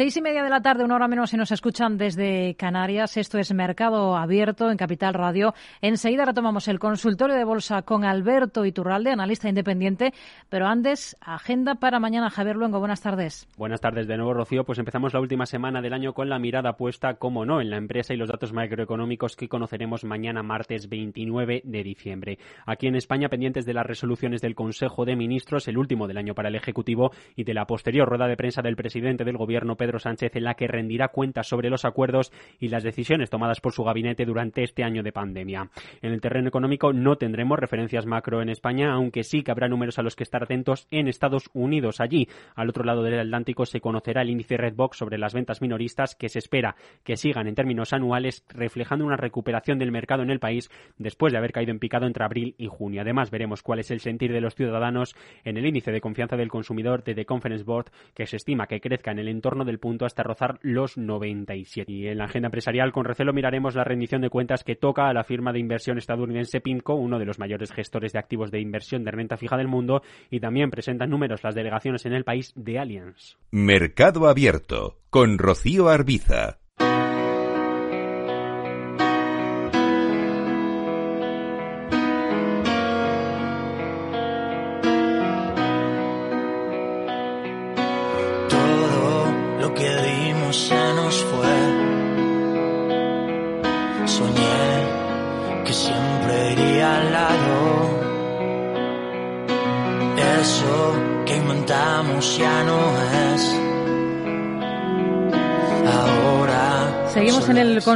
[0.00, 3.18] Seis y media de la tarde, una hora menos, si nos escuchan desde Canarias.
[3.18, 5.52] Esto es Mercado Abierto en Capital Radio.
[5.82, 10.14] Enseguida retomamos el consultorio de bolsa con Alberto Iturralde, analista independiente.
[10.48, 12.30] Pero antes, agenda para mañana.
[12.30, 13.46] Javier Luengo, buenas tardes.
[13.58, 14.64] Buenas tardes de nuevo, Rocío.
[14.64, 17.76] Pues empezamos la última semana del año con la mirada puesta, como no, en la
[17.76, 22.38] empresa y los datos macroeconómicos que conoceremos mañana, martes 29 de diciembre.
[22.64, 26.34] Aquí en España, pendientes de las resoluciones del Consejo de Ministros, el último del año
[26.34, 29.89] para el Ejecutivo, y de la posterior rueda de prensa del presidente del Gobierno, Pedro
[29.98, 33.84] Sánchez, en la que rendirá cuentas sobre los acuerdos y las decisiones tomadas por su
[33.84, 35.70] gabinete durante este año de pandemia.
[36.02, 39.98] En el terreno económico no tendremos referencias macro en España, aunque sí que habrá números
[39.98, 42.00] a los que estar atentos en Estados Unidos.
[42.00, 46.14] Allí, al otro lado del Atlántico, se conocerá el índice Redbox sobre las ventas minoristas
[46.14, 50.40] que se espera que sigan en términos anuales, reflejando una recuperación del mercado en el
[50.40, 53.00] país después de haber caído en picado entre abril y junio.
[53.00, 56.48] Además, veremos cuál es el sentir de los ciudadanos en el índice de confianza del
[56.48, 60.04] consumidor de The Conference Board, que se estima que crezca en el entorno del punto
[60.04, 61.90] hasta rozar los 97.
[61.90, 65.12] Y en la agenda empresarial, con recelo miraremos la rendición de cuentas que toca a
[65.12, 69.04] la firma de inversión estadounidense PIMCO, uno de los mayores gestores de activos de inversión
[69.04, 72.78] de renta fija del mundo, y también presentan números las delegaciones en el país de
[72.78, 73.36] Allianz.
[73.50, 76.60] Mercado Abierto con Rocío Arbiza.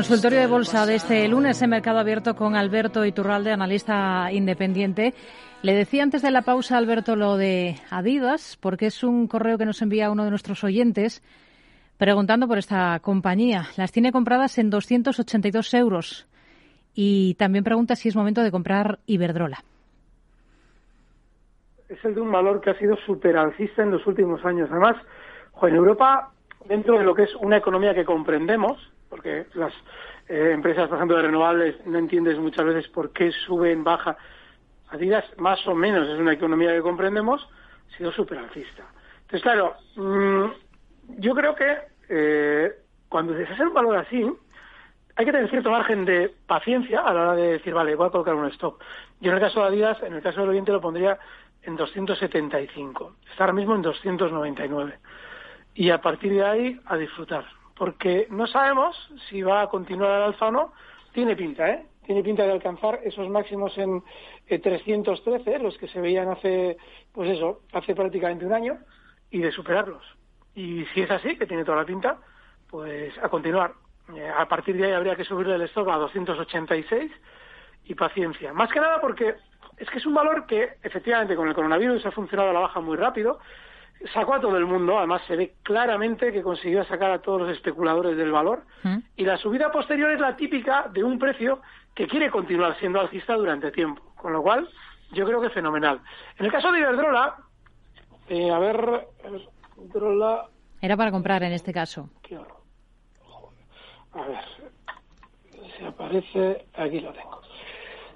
[0.06, 5.14] Consultorio de bolsa de este lunes en Mercado Abierto con Alberto Iturralde, analista independiente.
[5.62, 9.64] Le decía antes de la pausa, Alberto, lo de Adidas, porque es un correo que
[9.64, 11.22] nos envía uno de nuestros oyentes
[11.96, 13.64] preguntando por esta compañía.
[13.78, 16.28] Las tiene compradas en 282 euros.
[16.94, 19.64] Y también pregunta si es momento de comprar Iberdrola.
[21.88, 24.68] es el de un valor que ha sido super alcista en los últimos años.
[24.70, 24.96] Además,
[25.62, 26.30] en Europa,
[26.68, 29.72] dentro de lo que es una economía que comprendemos, porque las
[30.28, 34.16] eh, empresas, por ejemplo, de renovables, no entiendes muchas veces por qué suben, baja.
[34.88, 37.48] Adidas, más o menos, es una economía que comprendemos,
[37.86, 38.82] ha sido super alcista.
[39.22, 40.44] Entonces, claro, mm,
[41.20, 41.76] yo creo que
[42.08, 42.72] eh,
[43.08, 44.28] cuando se un valor así,
[45.14, 48.10] hay que tener cierto margen de paciencia a la hora de decir, vale, voy a
[48.10, 48.80] colocar un stop.
[49.20, 51.20] Yo en el caso de Adidas, en el caso del oyente lo pondría
[51.62, 53.14] en 275.
[53.30, 54.98] Está ahora mismo en 299.
[55.76, 57.44] Y a partir de ahí, a disfrutar.
[57.76, 58.96] Porque no sabemos
[59.28, 60.72] si va a continuar al alza o no.
[61.12, 61.86] Tiene pinta, ¿eh?
[62.06, 64.02] Tiene pinta de alcanzar esos máximos en
[64.46, 66.76] eh, 313, los que se veían hace,
[67.12, 68.78] pues eso, hace prácticamente un año,
[69.30, 70.04] y de superarlos.
[70.54, 72.18] Y si es así, que tiene toda la pinta,
[72.68, 73.72] pues a continuar.
[74.14, 77.10] Eh, a partir de ahí habría que subirle el stock a 286
[77.84, 78.52] y paciencia.
[78.52, 79.34] Más que nada porque
[79.76, 82.80] es que es un valor que efectivamente con el coronavirus ha funcionado a la baja
[82.80, 83.40] muy rápido,
[84.12, 87.50] sacó a todo el mundo, además se ve claramente que consiguió sacar a todos los
[87.50, 88.64] especuladores del valor
[89.16, 91.60] y la subida posterior es la típica de un precio
[91.94, 94.68] que quiere continuar siendo alcista durante tiempo, con lo cual
[95.12, 96.00] yo creo que es fenomenal.
[96.38, 97.36] En el caso de Iberdrola,
[98.28, 99.08] eh, a ver,
[99.78, 100.46] Iberdrola,
[100.80, 102.10] Era para comprar en este caso.
[104.12, 104.44] a ver,
[105.78, 107.40] si aparece, aquí lo tengo.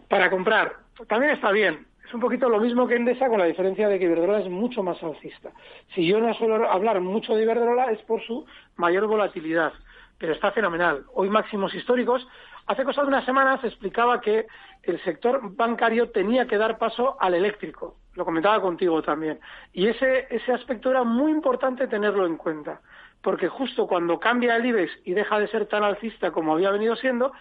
[0.09, 0.73] Para comprar,
[1.09, 1.88] también está bien.
[2.09, 4.83] Es un poquito lo mismo que Endesa, con la diferencia de que Iberdrola es mucho
[4.83, 5.51] más alcista.
[5.95, 9.75] Si yo no suelo hablar mucho de Iberdrola es por su mayor volatilidad,
[10.17, 11.05] pero está fenomenal.
[11.13, 12.27] Hoy máximos históricos.
[12.67, 14.47] Hace cosa de unas semanas explicaba que
[14.85, 17.97] el sector bancario tenía que dar paso al eléctrico.
[18.15, 19.39] Lo comentaba contigo también.
[19.75, 22.81] Y ese, ese aspecto era muy importante tenerlo en cuenta,
[23.21, 26.97] porque justo cuando cambia el IBEX y deja de ser tan alcista como había venido
[26.97, 27.33] siendo,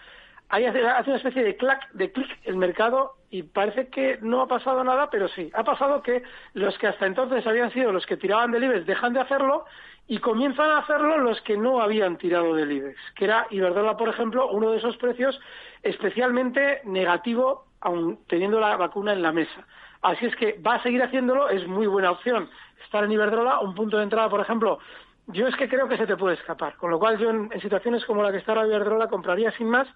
[0.48, 4.40] ahí hace, hace una especie de clac, de clic el mercado y parece que no
[4.40, 5.50] ha pasado nada, pero sí.
[5.54, 6.22] Ha pasado que
[6.54, 9.66] los que hasta entonces habían sido los que tiraban del IBEX dejan de hacerlo
[10.06, 14.08] y comienzan a hacerlo los que no habían tirado del IBEX, que era Iberdrola, por
[14.08, 15.38] ejemplo, uno de esos precios
[15.82, 19.66] especialmente negativo, aun teniendo la vacuna en la mesa.
[20.00, 22.48] Así es que va a seguir haciéndolo, es muy buena opción
[22.82, 24.78] estar en Iberdrola, un punto de entrada, por ejemplo,
[25.26, 27.60] yo es que creo que se te puede escapar, con lo cual yo en, en
[27.60, 29.86] situaciones como la que está ahora Iberdrola compraría sin más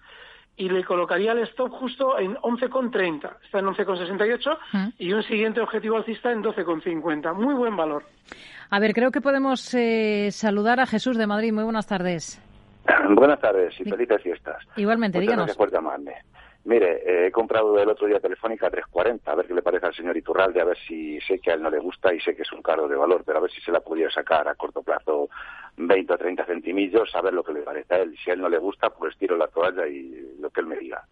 [0.55, 3.37] y le colocaría el stop justo en 11,30.
[3.43, 7.33] Está en 11,68 y un siguiente objetivo alcista en 12,50.
[7.33, 8.03] Muy buen valor.
[8.69, 11.53] A ver, creo que podemos eh, saludar a Jesús de Madrid.
[11.53, 12.41] Muy buenas tardes.
[13.15, 14.57] Buenas tardes y felices fiestas.
[14.75, 15.45] Igualmente, Muchas díganos.
[15.45, 16.15] gracias por llamarme.
[16.65, 19.85] Mire, eh, he comprado el otro día Telefónica a 3.40, a ver qué le parece
[19.85, 22.35] al señor Iturralde, a ver si sé que a él no le gusta y sé
[22.35, 24.55] que es un caro de valor, pero a ver si se la pudiera sacar a
[24.55, 25.29] corto plazo
[25.77, 28.15] 20 o 30 centimillos, a ver lo que le parece a él.
[28.23, 30.77] Si a él no le gusta, pues tiro la toalla y lo que él me
[30.77, 31.03] diga.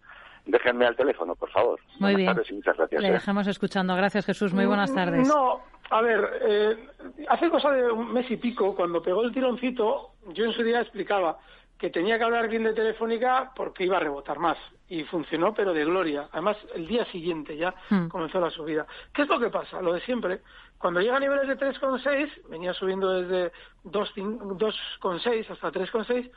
[0.45, 1.79] Déjenme al teléfono, por favor.
[1.99, 2.27] Muy Buenas bien.
[2.27, 3.01] tardes y muchas gracias.
[3.01, 3.11] Le eh.
[3.11, 3.95] dejamos escuchando.
[3.95, 4.53] Gracias, Jesús.
[4.53, 5.27] Muy buenas tardes.
[5.27, 6.87] No, a ver, eh,
[7.29, 10.81] hace cosa de un mes y pico, cuando pegó el tironcito, yo en su día
[10.81, 11.37] explicaba
[11.77, 14.57] que tenía que hablar bien de Telefónica porque iba a rebotar más.
[14.87, 16.27] Y funcionó, pero de gloria.
[16.31, 18.07] Además, el día siguiente ya Hmm.
[18.07, 18.85] comenzó la subida.
[19.13, 19.81] ¿Qué es lo que pasa?
[19.81, 20.41] Lo de siempre.
[20.81, 23.51] Cuando llega a niveles de 3,6, venía subiendo desde
[23.85, 26.31] 2,5 2,6 hasta 3,6,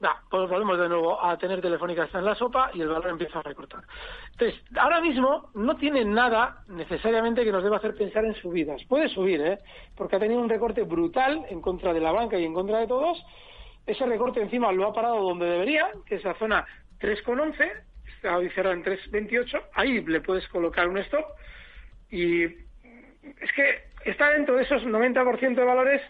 [0.00, 3.10] nah, pues volvemos de nuevo a tener Telefónica está en la sopa y el valor
[3.10, 3.84] empieza a recortar.
[4.32, 8.82] Entonces, ahora mismo no tiene nada necesariamente que nos deba hacer pensar en subidas.
[8.84, 9.58] Puede subir, ¿eh?
[9.94, 12.86] Porque ha tenido un recorte brutal en contra de la banca y en contra de
[12.86, 13.22] todos.
[13.86, 16.64] Ese recorte encima lo ha parado donde debería, que es la zona
[16.98, 17.70] 3,11,
[18.06, 19.62] está cerrada en 3,28.
[19.74, 21.26] Ahí le puedes colocar un stop
[22.10, 22.71] y
[23.40, 26.02] es que está dentro de esos 90% de valores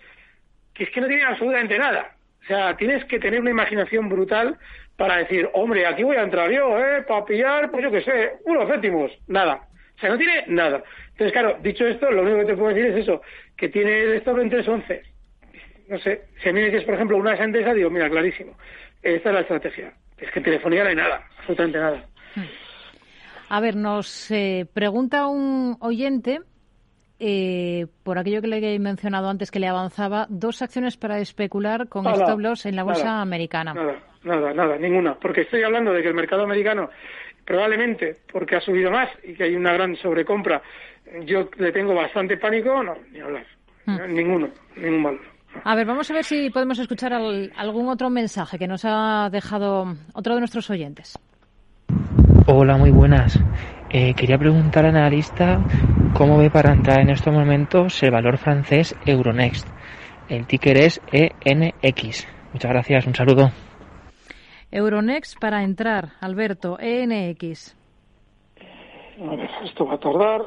[0.75, 2.17] que es que no tienen absolutamente nada.
[2.43, 4.59] O sea, tienes que tener una imaginación brutal
[4.97, 7.03] para decir, hombre, aquí voy a entrar yo, ¿eh?
[7.03, 9.13] Para pillar, pues yo qué sé, unos céntimos.
[9.29, 9.69] Nada.
[9.97, 10.83] O sea, no tiene nada.
[11.11, 13.23] Entonces, claro, dicho esto, lo único que te puedo decir es eso,
[13.57, 15.03] que tiene el stop en 3.11.
[15.89, 18.57] No sé, si a mí me dices, por ejemplo, una santesa, digo, mira, clarísimo,
[19.03, 19.93] esta es la estrategia.
[20.19, 22.07] Es que en telefonía no hay nada, absolutamente nada.
[23.49, 26.41] A ver, nos eh, pregunta un oyente,
[27.25, 31.89] eh, por aquello que le he mencionado antes que le avanzaba, dos acciones para especular
[31.89, 33.75] con Nada, stop loss en la bolsa nada, americana.
[33.75, 33.95] Nada,
[34.25, 35.15] nada, nada, ninguna.
[35.15, 36.91] Porque estoy hablando de que el mercado americano,
[37.45, 40.61] probablemente porque ha subido más y que hay una gran sobrecompra,
[41.25, 43.47] yo le tengo bastante pánico, no, ni hablar.
[44.09, 45.21] Ninguno, ningún valor.
[45.65, 49.29] A ver, vamos a ver si podemos escuchar al- algún otro mensaje que nos ha
[49.31, 51.17] dejado otro de nuestros oyentes.
[52.47, 53.39] Hola, muy buenas.
[53.95, 55.61] Eh, quería preguntar al analista
[56.17, 59.69] cómo ve para entrar en estos momentos el valor francés Euronext.
[60.31, 62.27] El ticker es ENX.
[62.55, 63.51] Muchas gracias, un saludo.
[64.71, 67.77] Euronext para entrar, Alberto, ENX.
[69.21, 70.41] A ver, esto va a tardar.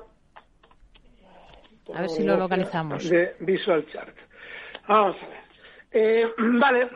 [1.93, 3.07] A ver si lo localizamos.
[3.07, 4.15] De Visual Chart.
[4.87, 5.43] Vamos a ver.
[5.91, 6.25] Eh,
[6.59, 6.89] vale.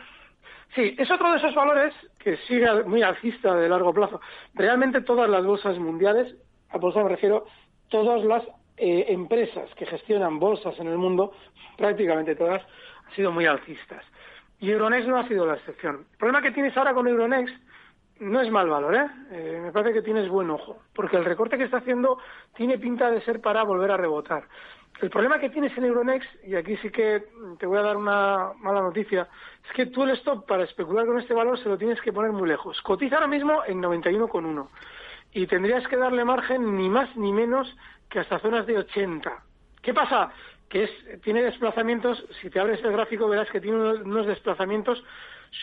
[0.73, 4.21] Sí, es otro de esos valores que sigue muy alcista de largo plazo.
[4.53, 6.35] Realmente todas las bolsas mundiales,
[6.69, 7.45] a bolsa me refiero,
[7.87, 8.43] todas las
[8.77, 11.33] eh, empresas que gestionan bolsas en el mundo,
[11.77, 12.61] prácticamente todas,
[13.07, 14.03] han sido muy alcistas.
[14.59, 16.05] Y Euronext no ha sido la excepción.
[16.11, 17.55] El problema que tienes ahora con Euronext
[18.19, 19.07] no es mal valor, ¿eh?
[19.31, 22.19] Eh, Me parece que tienes buen ojo, porque el recorte que está haciendo
[22.55, 24.43] tiene pinta de ser para volver a rebotar.
[25.01, 27.23] El problema que tienes en Euronext, y aquí sí que
[27.57, 29.29] te voy a dar una mala noticia,
[29.65, 32.31] es que tú el stop para especular con este valor se lo tienes que poner
[32.31, 32.81] muy lejos.
[32.81, 34.67] Cotiza ahora mismo en 91,1
[35.31, 37.73] y tendrías que darle margen ni más ni menos
[38.09, 39.43] que hasta zonas de 80.
[39.81, 40.31] ¿Qué pasa?
[40.67, 45.01] Que es, tiene desplazamientos, si te abres el gráfico verás que tiene unos, desplazamientos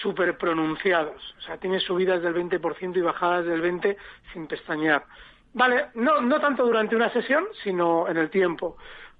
[0.01, 1.35] súper pronunciados.
[1.39, 3.97] O sea, tiene subidas del 20% y bajadas del 20%
[4.33, 5.05] sin pestañear.
[5.53, 8.77] Vale, no, no tanto durante una sesión, sino en el tiempo.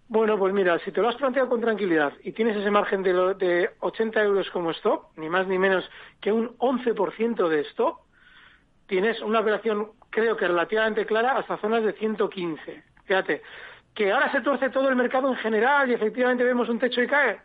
[0.09, 3.13] Bueno, pues mira, si te lo has planteado con tranquilidad y tienes ese margen de,
[3.13, 5.89] lo- de 80 euros como stop, ni más ni menos
[6.21, 7.97] que un 11% de stop,
[8.87, 12.85] tienes una operación, creo que relativamente clara, hasta zonas de 115.
[13.05, 13.43] Fíjate,
[13.95, 17.09] que ahora se tuerce todo el mercado en general y efectivamente vemos un techo y
[17.09, 17.41] cae,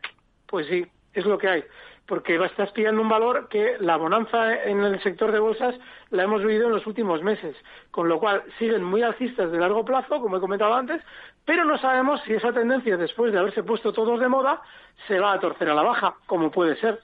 [0.46, 1.64] pues sí, es lo que hay.
[2.12, 5.76] Porque estás pillando un valor que la bonanza en el sector de bolsas
[6.10, 7.56] la hemos vivido en los últimos meses.
[7.90, 11.02] Con lo cual siguen muy alcistas de largo plazo, como he comentado antes,
[11.46, 14.62] pero no sabemos si esa tendencia, después de haberse puesto todos de moda,
[15.08, 17.00] se va a torcer a la baja, como puede ser.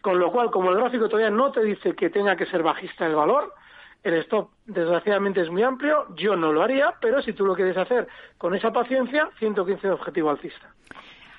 [0.00, 3.04] Con lo cual, como el gráfico todavía no te dice que tenga que ser bajista
[3.04, 3.52] el valor,
[4.04, 7.76] el stop desgraciadamente es muy amplio, yo no lo haría, pero si tú lo quieres
[7.76, 8.06] hacer
[8.38, 10.72] con esa paciencia, 115 de objetivo alcista.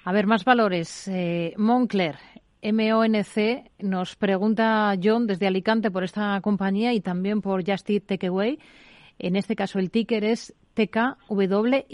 [0.06, 1.08] A ver, más valores.
[1.08, 2.16] Eh, Moncler,
[2.64, 8.58] MONC, nos pregunta John desde Alicante por esta compañía y también por Just Eat Takeaway.
[9.20, 11.86] En este caso, el ticker es TKWY.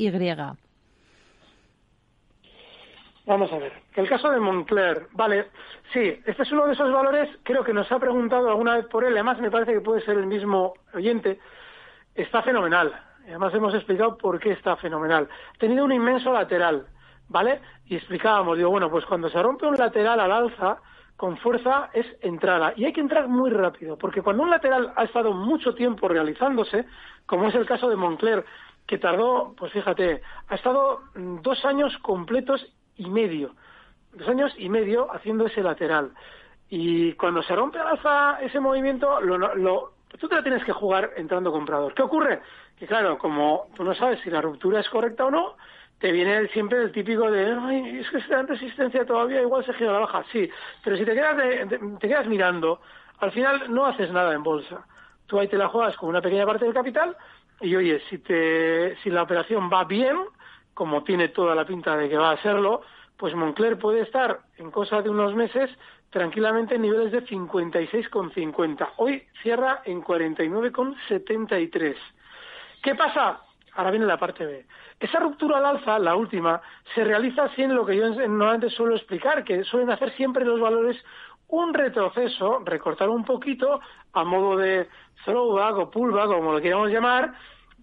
[3.26, 3.74] Vamos a ver.
[3.96, 5.48] El caso de Moncler, vale,
[5.94, 9.04] sí, este es uno de esos valores, creo que nos ha preguntado alguna vez por
[9.04, 11.40] él, además me parece que puede ser el mismo oyente,
[12.16, 12.92] está fenomenal.
[13.28, 15.28] Además hemos explicado por qué está fenomenal.
[15.54, 16.88] Ha tenido un inmenso lateral,
[17.30, 17.62] ¿vale?
[17.86, 20.80] Y explicábamos, digo, bueno, pues cuando se rompe un lateral al alza,
[21.16, 22.74] con fuerza es entrada.
[22.76, 26.86] Y hay que entrar muy rápido, porque cuando un lateral ha estado mucho tiempo realizándose,
[27.26, 28.46] como es el caso de Moncler,
[28.88, 32.66] que tardó, pues fíjate, ha estado mm, dos años completos
[32.96, 33.54] y medio,
[34.14, 36.12] dos años y medio haciendo ese lateral.
[36.70, 40.72] Y cuando se rompe al alza ese movimiento, lo, lo, tú te la tienes que
[40.72, 41.94] jugar entrando comprador.
[41.94, 42.42] ¿Qué ocurre?
[42.78, 45.56] Que claro, como tú no sabes si la ruptura es correcta o no,
[46.00, 49.74] te viene siempre el típico de, ay, es que está en resistencia todavía, igual se
[49.74, 50.24] gira la baja.
[50.32, 50.50] Sí,
[50.84, 52.80] pero si te quedas, de- te quedas mirando,
[53.20, 54.86] al final no haces nada en bolsa.
[55.28, 57.16] Tú ahí te la juegas con una pequeña parte del capital
[57.62, 60.18] y oye, si, te, si la operación va bien,
[60.74, 62.82] como tiene toda la pinta de que va a serlo,
[63.18, 65.70] pues Moncler puede estar en cosa de unos meses
[66.10, 68.88] tranquilamente en niveles de 56,50.
[68.96, 71.96] Hoy cierra en 49,73.
[72.82, 73.42] ¿Qué pasa?
[73.76, 74.66] Ahora viene la parte B.
[75.00, 76.62] Esa ruptura al alza, la última,
[76.94, 80.60] se realiza en lo que yo en- normalmente suelo explicar, que suelen hacer siempre los
[80.60, 80.98] valores
[81.48, 83.80] un retroceso, recortar un poquito
[84.14, 84.88] a modo de
[85.26, 87.34] throwback o pullback, como lo queramos llamar,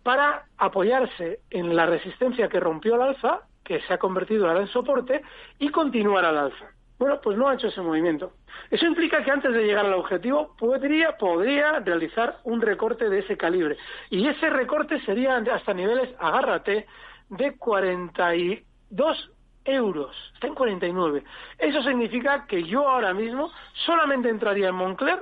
[0.03, 4.69] para apoyarse en la resistencia que rompió al alza, que se ha convertido ahora en
[4.69, 5.23] soporte,
[5.59, 6.67] y continuar al alza.
[6.99, 8.33] Bueno, pues no ha hecho ese movimiento.
[8.71, 13.37] Eso implica que antes de llegar al objetivo podría, podría realizar un recorte de ese
[13.37, 13.77] calibre.
[14.11, 16.87] Y ese recorte sería hasta niveles, agárrate,
[17.29, 19.31] de 42
[19.65, 21.25] euros, está en 49.
[21.59, 23.51] Eso significa que yo ahora mismo
[23.85, 25.19] solamente entraría en Moncler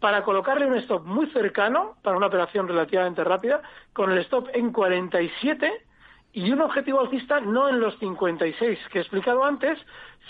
[0.00, 3.62] para colocarle un stop muy cercano para una operación relativamente rápida,
[3.92, 5.86] con el stop en 47
[6.32, 9.78] y un objetivo alcista no en los 56 que he explicado antes,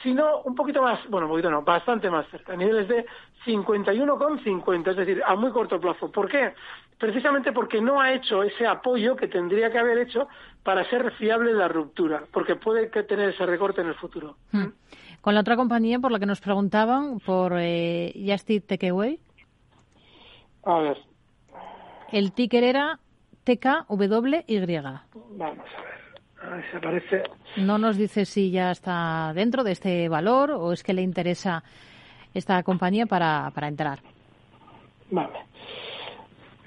[0.03, 3.07] sino un poquito más, bueno, un poquito no, bastante más cerca, a niveles de
[3.47, 6.11] 51,50, es decir, a muy corto plazo.
[6.11, 6.53] ¿Por qué?
[6.99, 10.29] Precisamente porque no ha hecho ese apoyo que tendría que haber hecho
[10.63, 14.37] para ser fiable la ruptura, porque puede tener ese recorte en el futuro.
[14.53, 14.69] Hmm.
[15.21, 19.19] Con la otra compañía por la que nos preguntaban, por eh, Just Eat Takeaway.
[20.65, 20.99] A ver.
[22.13, 22.99] El ticker era
[23.45, 24.45] TKWY.
[25.37, 26.06] Vamos a ver.
[27.57, 31.63] No nos dice si ya está dentro de este valor o es que le interesa
[32.35, 34.01] esta compañía para, para entrar.
[35.11, 35.39] Vale.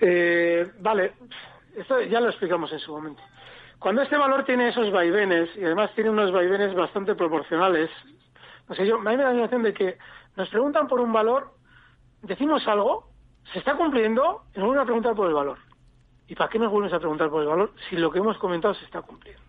[0.01, 1.13] Eh, vale,
[1.75, 3.21] esto ya lo explicamos en su momento.
[3.77, 7.89] Cuando este valor tiene esos vaivenes y además tiene unos vaivenes bastante proporcionales,
[8.67, 9.97] no sé, yo, a mí me da la sensación de que
[10.35, 11.53] nos preguntan por un valor,
[12.21, 13.09] decimos algo,
[13.53, 15.57] se está cumpliendo y nos vuelven a preguntar por el valor.
[16.27, 18.73] ¿Y para qué nos vuelven a preguntar por el valor si lo que hemos comentado
[18.75, 19.48] se está cumpliendo?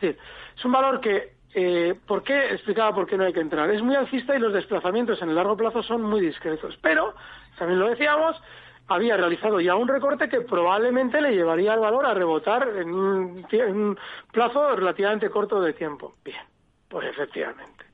[0.00, 0.18] Decir,
[0.56, 2.52] es un valor que, eh, ¿por qué?
[2.52, 3.70] Explicaba por qué no hay que entrar.
[3.70, 6.78] Es muy alcista y los desplazamientos en el largo plazo son muy discretos.
[6.80, 7.14] Pero,
[7.58, 8.40] también lo decíamos,
[8.88, 13.98] había realizado ya un recorte que probablemente le llevaría al valor a rebotar en un,
[14.32, 16.14] plazo relativamente corto de tiempo.
[16.24, 16.42] Bien,
[16.88, 17.84] pues efectivamente.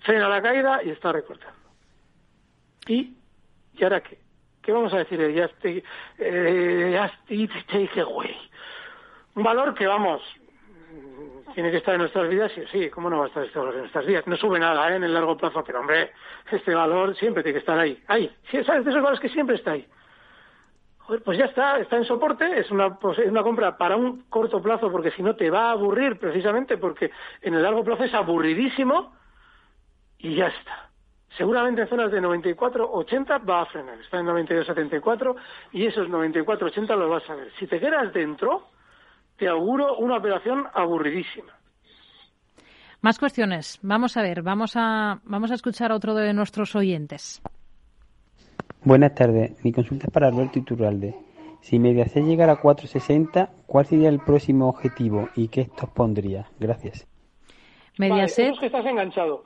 [0.00, 1.56] Frena la caída y está recortando.
[2.86, 3.14] ¿Y,
[3.74, 4.18] ¿y ahora qué?
[4.62, 5.20] ¿Qué vamos a decir?
[5.32, 5.82] Ya estoy,
[6.18, 7.08] eh,
[7.68, 8.36] take away.
[9.36, 10.22] Un valor que, vamos,
[11.56, 13.76] tiene que estar en nuestras vidas, sí, sí, ¿cómo no va a estar este valor
[13.76, 14.26] en nuestras vidas?
[14.26, 14.96] No sube nada ¿eh?
[14.96, 16.12] en el largo plazo, pero hombre,
[16.50, 18.84] este valor siempre tiene que estar ahí, ahí, ¿sabes?
[18.84, 19.88] De esos valores que siempre está ahí.
[21.24, 24.60] Pues ya está, está en soporte, es una, pues, es una compra para un corto
[24.60, 28.12] plazo, porque si no te va a aburrir precisamente, porque en el largo plazo es
[28.12, 29.16] aburridísimo,
[30.18, 30.90] y ya está
[31.38, 33.98] seguramente en zonas de 94-80 va a frenar.
[34.00, 35.36] Está en 92-74
[35.72, 37.50] y esos 94-80 los vas a ver.
[37.58, 38.68] Si te quedas dentro,
[39.38, 41.52] te auguro una operación aburridísima.
[43.00, 43.78] Más cuestiones.
[43.82, 47.42] Vamos a ver, vamos a, vamos a escuchar a otro de nuestros oyentes.
[48.82, 49.62] Buenas tardes.
[49.64, 51.14] Mi consulta es para Alberto Iturralde.
[51.60, 56.46] Si Mediaset llegara a 460, ¿cuál sería el próximo objetivo y qué esto pondría?
[56.58, 57.06] Gracias.
[57.98, 58.50] Mediaset.
[58.50, 59.42] Vale, que estás enganchado.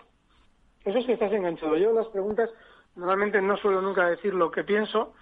[0.84, 1.76] Eso es que estás enganchado.
[1.76, 2.50] Yo las preguntas
[2.96, 5.14] normalmente no suelo nunca decir lo que pienso,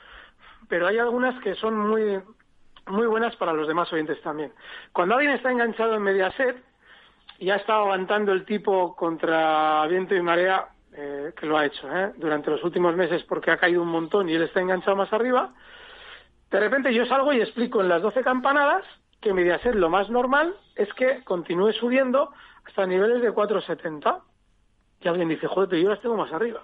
[0.69, 2.21] pero hay algunas que son muy
[2.91, 4.53] muy buenas para los demás oyentes también.
[4.93, 6.57] Cuando alguien está enganchado en Mediaset
[7.39, 11.89] y ha estado aguantando el tipo contra viento y marea, eh, que lo ha hecho
[11.95, 12.13] ¿eh?
[12.17, 15.53] durante los últimos meses porque ha caído un montón y él está enganchado más arriba,
[16.51, 18.85] de repente yo salgo y explico en las 12 campanadas
[19.21, 22.33] que Mediaset lo más normal es que continúe subiendo
[22.65, 24.21] hasta niveles de 470
[25.01, 26.63] y alguien dice, joder, pero yo las tengo más arriba.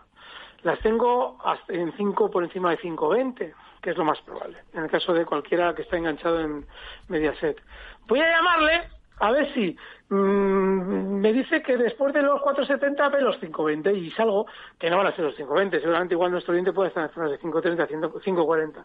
[0.63, 3.55] Las tengo en 5 por encima de 5.20,
[3.85, 6.65] que es lo más probable, en el caso de cualquiera que está enganchado en
[7.09, 7.61] Mediaset.
[8.09, 8.89] Voy a llamarle
[9.21, 9.77] a ver si
[10.09, 14.47] mm, me dice que después de los 4.70 ve los 5.20 y salgo
[14.79, 15.83] que no van a ser los 5.20.
[15.83, 17.87] Seguramente igual nuestro cliente puede estar en zonas de 5.30,
[18.23, 18.85] 5.40.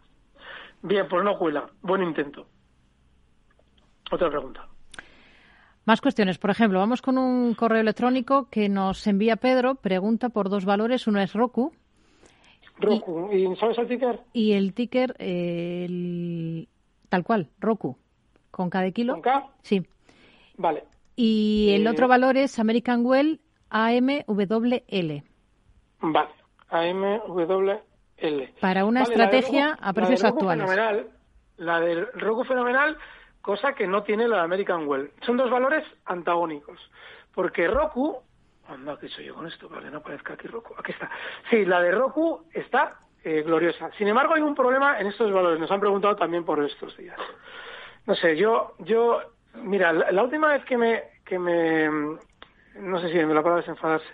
[0.81, 1.69] Bien, pues no cuela.
[1.81, 2.47] Buen intento.
[4.11, 4.67] Otra pregunta.
[5.85, 6.37] Más cuestiones.
[6.39, 9.75] Por ejemplo, vamos con un correo electrónico que nos envía Pedro.
[9.75, 11.07] Pregunta por dos valores.
[11.07, 11.71] Uno es Roku.
[12.79, 13.29] Roku.
[13.31, 14.19] ¿Y, sabes el ticker?
[14.33, 15.15] Y el ticker,
[17.09, 17.97] tal cual, Roku.
[18.51, 19.13] ¿Con cada kilo?
[19.13, 19.47] ¿Con K?
[19.61, 19.85] Sí.
[20.57, 20.83] Vale.
[21.15, 25.23] Y el eh, otro valor es American Well AMWL.
[26.01, 26.29] Vale.
[26.69, 27.81] AMWL.
[28.59, 30.69] Para una estrategia a precios actuales.
[30.69, 31.09] Fenomenal.
[31.57, 32.97] La del Roku fenomenal
[33.41, 35.11] cosa que no tiene la American Well.
[35.25, 36.79] Son dos valores antagónicos,
[37.33, 38.17] porque Roku,
[38.69, 39.67] anda, ¿qué soy yo con esto?
[39.67, 41.09] Para que no parezca aquí Roku, aquí está.
[41.49, 43.91] Sí, la de Roku está eh, gloriosa.
[43.97, 45.59] Sin embargo, hay un problema en estos valores.
[45.59, 47.17] Nos han preguntado también por estos días.
[48.05, 49.21] No sé, yo, yo,
[49.55, 51.89] mira, la, última vez que me, que me,
[52.75, 54.07] no sé si me la palabra es enfadarse,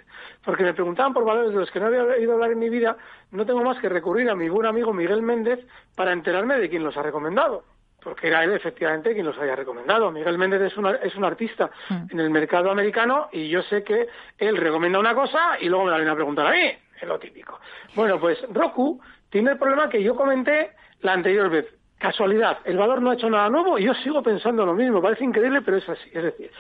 [0.44, 2.98] porque me preguntaban por valores de los que no había oído hablar en mi vida,
[3.32, 6.84] no tengo más que recurrir a mi buen amigo Miguel Méndez para enterarme de quién
[6.84, 7.64] los ha recomendado
[8.06, 10.12] porque era él efectivamente quien los haya recomendado.
[10.12, 12.12] Miguel Méndez es, es un artista mm.
[12.12, 15.92] en el mercado americano y yo sé que él recomienda una cosa y luego me
[15.92, 17.60] la viene a preguntar a mí, es lo típico.
[17.96, 19.02] Bueno, pues Roku
[19.32, 21.66] tiene el problema que yo comenté la anterior vez.
[21.98, 25.24] Casualidad, el valor no ha hecho nada nuevo y yo sigo pensando lo mismo, parece
[25.24, 26.08] increíble, pero es así.
[26.14, 26.52] Es decir,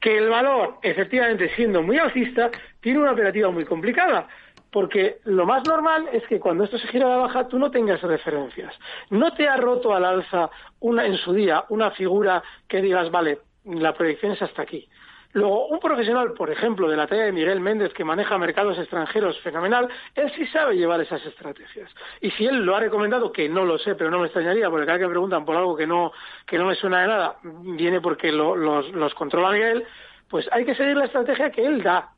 [0.00, 2.50] que el valor, efectivamente, siendo muy alcista,
[2.80, 4.26] tiene una operativa muy complicada
[4.74, 7.70] porque lo más normal es que cuando esto se gira a la baja tú no
[7.70, 8.74] tengas referencias.
[9.10, 10.50] No te ha roto al alza
[10.80, 14.88] una, en su día una figura que digas, vale, la proyección es hasta aquí.
[15.32, 19.40] Luego, un profesional, por ejemplo, de la talla de Miguel Méndez, que maneja mercados extranjeros
[19.42, 21.88] fenomenal, él sí sabe llevar esas estrategias.
[22.20, 24.86] Y si él lo ha recomendado, que no lo sé, pero no me extrañaría, porque
[24.86, 26.10] cada vez que preguntan por algo que no,
[26.46, 29.84] que no me suena de nada, viene porque lo- los, los controla Miguel,
[30.28, 32.10] pues hay que seguir la estrategia que él da.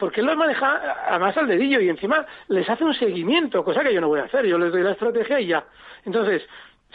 [0.00, 3.92] Porque él los maneja además al dedillo y encima les hace un seguimiento, cosa que
[3.92, 4.46] yo no voy a hacer.
[4.46, 5.64] Yo les doy la estrategia y ya.
[6.06, 6.42] Entonces,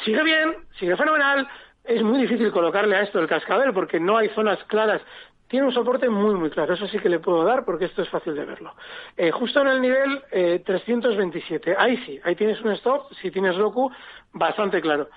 [0.04, 1.48] sigue bien, sigue fenomenal.
[1.84, 5.02] Es muy difícil colocarle a esto el cascabel porque no hay zonas claras.
[5.48, 6.74] Tiene un soporte muy, muy claro.
[6.74, 8.74] Eso sí que le puedo dar porque esto es fácil de verlo.
[9.16, 11.76] Eh, justo en el nivel eh, 327.
[11.78, 13.14] Ahí sí, ahí tienes un stop.
[13.22, 13.92] Si tienes Roku,
[14.34, 15.10] bastante claro.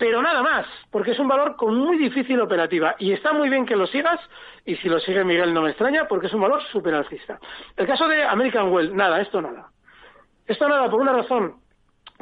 [0.00, 2.96] Pero nada más, porque es un valor con muy difícil operativa.
[2.98, 4.18] Y está muy bien que lo sigas,
[4.64, 7.38] y si lo sigue Miguel no me extraña, porque es un valor súper alcista.
[7.76, 9.68] El caso de American Well, nada, esto nada.
[10.46, 11.56] Esto nada, por una razón.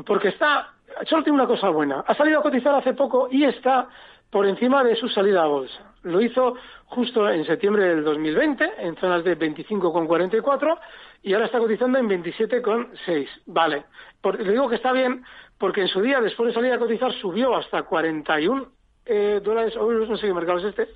[0.05, 0.73] Porque está,
[1.07, 2.01] solo tiene una cosa buena.
[2.05, 3.87] Ha salido a cotizar hace poco y está
[4.29, 5.93] por encima de su salida a bolsa.
[6.03, 6.55] Lo hizo
[6.87, 10.79] justo en septiembre del 2020, en zonas de 25,44,
[11.23, 13.29] y ahora está cotizando en 27,6.
[13.47, 13.85] Vale.
[14.21, 15.25] Por- le digo que está bien
[15.59, 18.69] porque en su día, después de salir a cotizar, subió hasta 41
[19.07, 20.89] eh, dólares o no sé qué mercado es este,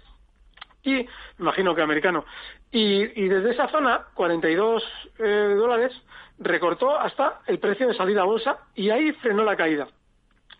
[0.85, 1.07] y
[1.39, 2.25] imagino que americano.
[2.71, 4.83] Y, y desde esa zona, 42
[5.19, 5.93] eh, dólares,
[6.39, 9.89] recortó hasta el precio de salida a bolsa y ahí frenó la caída.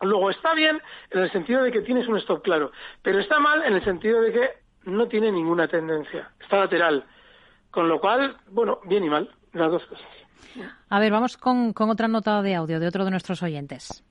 [0.01, 0.81] Luego está bien
[1.11, 2.73] en el sentido de que tienes un stop claro,
[3.03, 4.51] pero está mal en el sentido de que
[4.85, 7.05] no tiene ninguna tendencia, está lateral.
[7.71, 10.22] Con lo cual, bueno, bien y mal, las dos cosas.
[10.89, 14.05] A ver, vamos con, con otra nota de audio de otro de nuestros oyentes.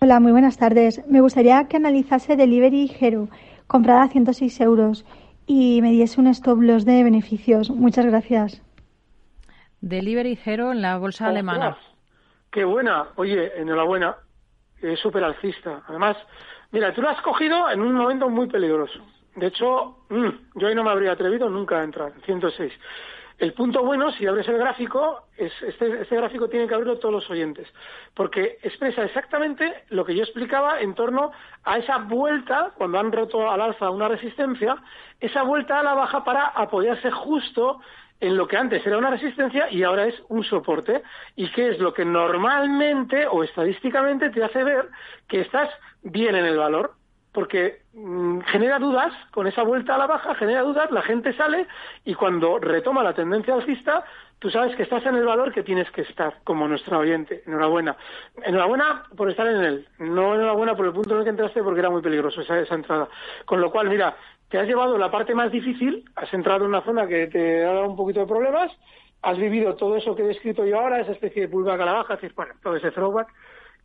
[0.00, 1.02] Hola, muy buenas tardes.
[1.08, 3.28] Me gustaría que analizase Delivery Hero,
[3.66, 5.04] comprada a 106 euros,
[5.46, 7.70] y me diese un stop loss de beneficios.
[7.70, 8.62] Muchas gracias.
[9.80, 11.76] Delivery Hero en la bolsa alemana.
[12.50, 13.08] Qué buena.
[13.16, 14.16] Oye, enhorabuena.
[14.80, 15.82] Es súper alcista.
[15.88, 16.16] Además,
[16.72, 19.00] mira, tú lo has cogido en un momento muy peligroso.
[19.36, 22.72] De hecho, mm, yo ahí no me habría atrevido nunca a entrar, en 106.
[23.44, 27.12] El punto bueno, si abres el gráfico, es este, este gráfico tiene que abrirlo todos
[27.12, 27.68] los oyentes,
[28.14, 31.30] porque expresa exactamente lo que yo explicaba en torno
[31.62, 34.78] a esa vuelta, cuando han roto al alza una resistencia,
[35.20, 37.80] esa vuelta a la baja para apoyarse justo
[38.18, 41.02] en lo que antes era una resistencia y ahora es un soporte,
[41.36, 44.88] y que es lo que normalmente o estadísticamente te hace ver
[45.28, 45.68] que estás
[46.02, 46.94] bien en el valor
[47.34, 51.66] porque mm, genera dudas, con esa vuelta a la baja genera dudas, la gente sale
[52.04, 54.04] y cuando retoma la tendencia alcista,
[54.38, 57.42] tú sabes que estás en el valor que tienes que estar, como nuestra oyente.
[57.44, 57.96] Enhorabuena.
[58.44, 61.80] Enhorabuena por estar en él, no enhorabuena por el punto en el que entraste porque
[61.80, 63.08] era muy peligroso esa, esa entrada.
[63.44, 64.16] Con lo cual, mira,
[64.48, 67.72] te has llevado la parte más difícil, has entrado en una zona que te ha
[67.72, 68.70] dado un poquito de problemas,
[69.22, 71.92] has vivido todo eso que he descrito yo ahora, esa especie de pullback a la
[71.94, 73.26] baja, bueno, todo ese throwback,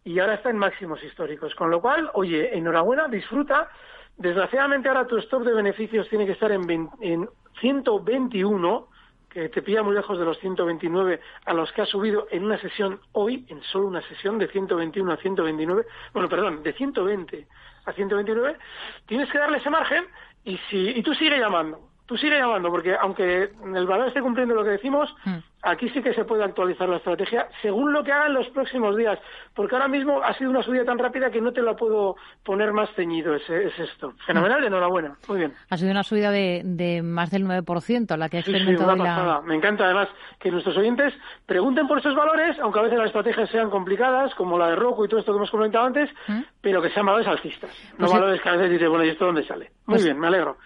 [0.04, 1.54] y ahora está en máximos históricos.
[1.56, 3.70] Con lo cual, oye, enhorabuena, disfruta.
[4.18, 7.30] Desgraciadamente ahora tu stop de beneficios tiene que estar en, 20 en
[7.62, 8.88] 121,
[9.30, 12.58] que te pilla muy lejos de los 129 a los que ha subido en una
[12.58, 17.47] sesión hoy, en solo una sesión de 121 a 129, bueno, perdón, de 120
[17.86, 18.58] a 129,
[19.06, 20.06] tienes que darle ese margen
[20.43, 24.55] y si y tú sigue llamando, tú sigue llamando porque aunque el valor esté cumpliendo
[24.55, 25.16] lo que decimos,
[25.62, 29.20] aquí sí que se puede actualizar la estrategia según lo que hagan los próximos días,
[29.53, 32.74] porque ahora mismo ha sido una subida tan rápida que no te la puedo poner
[32.74, 34.14] más ceñido ese, ese esto.
[34.26, 35.53] Fenomenal, enhorabuena, muy bien.
[35.70, 38.93] Ha sido una subida de, de más del 9%, la que ha Sí, sí, experimentado
[38.95, 39.41] una la-.
[39.41, 40.07] Me encanta además
[40.39, 41.14] que nuestros oyentes
[41.45, 45.05] pregunten por esos valores, aunque a veces las estrategias sean complicadas, como la de Roku
[45.05, 46.10] y todo esto que hemos comentado antes,
[46.60, 48.18] pero que sean valores alcistas, no Pues sí.
[48.18, 49.66] valores que a veces dices, bueno, ¿y esto dónde sale?
[49.86, 50.57] Muy Pues- bien, me alegro.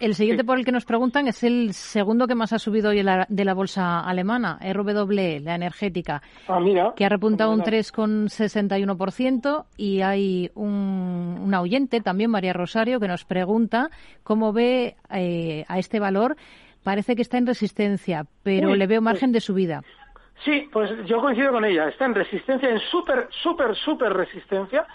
[0.00, 3.02] El siguiente por el que nos preguntan es el segundo que más ha subido hoy
[3.28, 6.92] de la bolsa alemana, RWE, la energética, Ah, mira.
[6.94, 7.84] que ha repuntado un fenomenal.
[7.84, 13.90] 3,61% y hay un, una oyente, también María Rosario, que nos pregunta
[14.22, 16.36] cómo ve eh, a este valor.
[16.84, 19.82] Parece que está en resistencia, pero Uy, le veo pues- margen de subida.
[20.44, 21.88] Sí, pues yo coincido con ella.
[21.88, 24.86] Está en resistencia, en súper, súper, súper resistencia.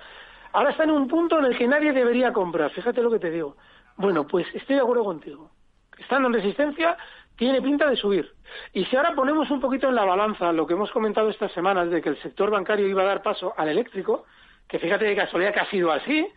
[0.53, 2.71] Ahora está en un punto en el que nadie debería comprar.
[2.71, 3.57] Fíjate lo que te digo.
[3.97, 5.51] Bueno, pues estoy de acuerdo contigo.
[5.97, 6.97] Estando en resistencia,
[7.35, 8.31] tiene pinta de subir.
[8.73, 11.89] Y si ahora ponemos un poquito en la balanza lo que hemos comentado estas semanas
[11.89, 14.25] de que el sector bancario iba a dar paso al eléctrico,
[14.67, 16.27] que fíjate de casualidad que ha sido así,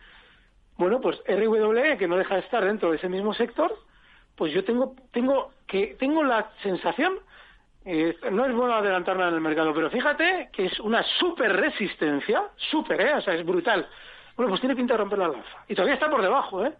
[0.77, 3.75] bueno, pues RWE, que no deja de estar dentro de ese mismo sector,
[4.35, 7.19] pues yo tengo, tengo, que, tengo la sensación
[7.89, 11.55] eh, no es bueno adelantar nada en el mercado, pero fíjate que es una super
[11.55, 13.13] resistencia, super, ¿eh?
[13.13, 13.87] O sea, es brutal.
[14.35, 15.63] Bueno, pues tiene pinta de romper la lanza.
[15.69, 16.73] Y todavía está por debajo, ¿eh?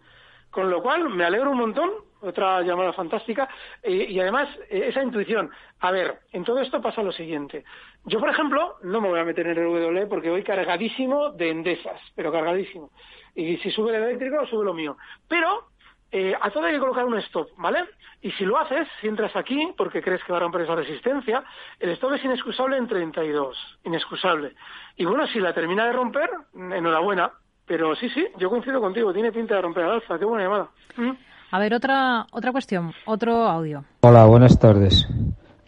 [0.50, 1.90] Con lo cual, me alegro un montón,
[2.20, 3.48] otra llamada fantástica,
[3.82, 5.50] eh, y además, eh, esa intuición.
[5.80, 7.64] A ver, en todo esto pasa lo siguiente.
[8.04, 11.50] Yo, por ejemplo, no me voy a meter en el W porque voy cargadísimo de
[11.50, 12.90] endesas, pero cargadísimo.
[13.34, 14.96] Y si sube el eléctrico, sube lo mío.
[15.28, 15.68] Pero
[16.10, 17.84] eh, a todo hay que colocar un stop, ¿vale?
[18.22, 21.44] Y si lo haces, si entras aquí porque crees que va a romper esa resistencia,
[21.78, 24.54] el stop es inexcusable en 32, inexcusable.
[24.96, 27.32] Y bueno, si la termina de romper, enhorabuena.
[27.68, 30.70] Pero sí, sí, yo coincido contigo, tiene pinta de romper al alza, qué buena llamada.
[30.96, 31.10] ¿Mm?
[31.50, 33.84] A ver, otra, otra cuestión, otro audio.
[34.00, 35.06] Hola, buenas tardes.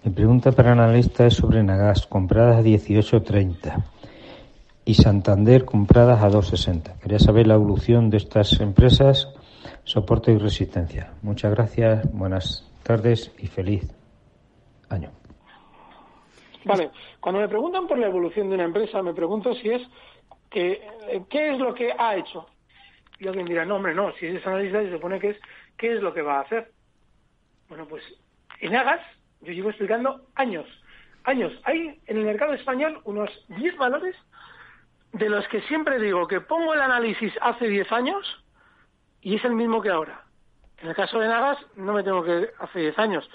[0.03, 3.85] Mi pregunta para el analista es sobre Nagas, compradas a 18.30
[4.87, 6.99] y Santander compradas a 2.60.
[7.01, 9.29] Quería saber la evolución de estas empresas
[9.85, 11.13] soporte y resistencia.
[11.23, 13.93] Muchas gracias, buenas tardes y feliz
[14.89, 15.11] año.
[16.65, 16.91] Vale,
[17.21, 19.83] cuando me preguntan por la evolución de una empresa, me pregunto si es
[20.51, 20.83] que,
[21.29, 22.47] qué es lo que ha hecho.
[23.19, 25.41] Y alguien dirá, no, hombre, no, si es analista se supone que es
[25.77, 26.73] qué es lo que va a hacer.
[27.69, 28.03] Bueno, pues
[28.61, 29.01] en Agas
[29.41, 30.67] yo llevo explicando años,
[31.25, 31.53] años.
[31.65, 34.17] Hay en el mercado español unos 10 valores
[35.13, 38.45] de los que siempre digo que pongo el análisis hace 10 años
[39.21, 40.25] y es el mismo que ahora.
[40.79, 43.31] En el caso de Nagas no me tengo que hace 10 años.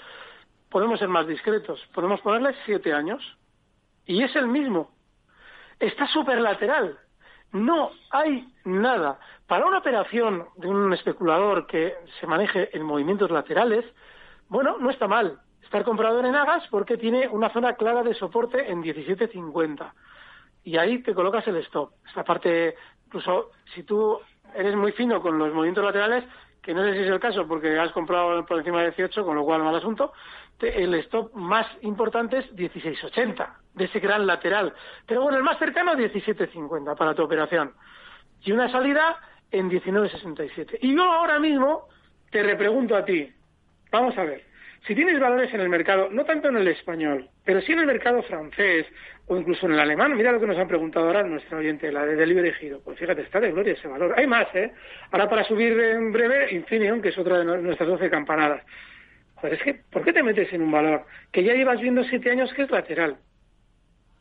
[0.68, 1.80] Podemos ser más discretos.
[1.94, 3.22] Podemos ponerle 7 años.
[4.04, 4.90] Y es el mismo.
[5.78, 6.98] Está súper lateral.
[7.56, 9.18] No hay nada.
[9.46, 13.84] Para una operación de un especulador que se maneje en movimientos laterales,
[14.48, 18.70] bueno, no está mal estar comprador en Agas porque tiene una zona clara de soporte
[18.70, 19.90] en 17.50.
[20.64, 21.92] Y ahí te colocas el stop.
[22.06, 22.74] Esta parte,
[23.06, 24.20] incluso si tú
[24.54, 26.24] eres muy fino con los movimientos laterales,
[26.60, 29.34] que no sé si es el caso porque has comprado por encima de 18, con
[29.34, 30.12] lo cual mal asunto,
[30.60, 34.72] el stop más importante es 16.80, de ese gran lateral.
[35.06, 37.72] Pero bueno, el más cercano 17.50 para tu operación.
[38.42, 39.18] Y una salida
[39.50, 40.78] en 19.67.
[40.80, 41.88] Y yo ahora mismo
[42.30, 43.32] te repregunto a ti,
[43.90, 44.44] vamos a ver,
[44.86, 47.86] si tienes valores en el mercado, no tanto en el español, pero sí en el
[47.86, 48.86] mercado francés
[49.26, 52.06] o incluso en el alemán, mira lo que nos han preguntado ahora nuestro oyente, la
[52.06, 52.80] de Delivery Giro.
[52.84, 54.14] Pues fíjate, está de gloria ese valor.
[54.16, 54.72] Hay más, ¿eh?
[55.10, 58.62] Ahora para subir en breve, Infineon, que es otra de nuestras 12 campanadas.
[59.36, 62.30] Joder, es que, ¿por qué te metes en un valor que ya llevas viendo siete
[62.30, 63.16] años que es lateral?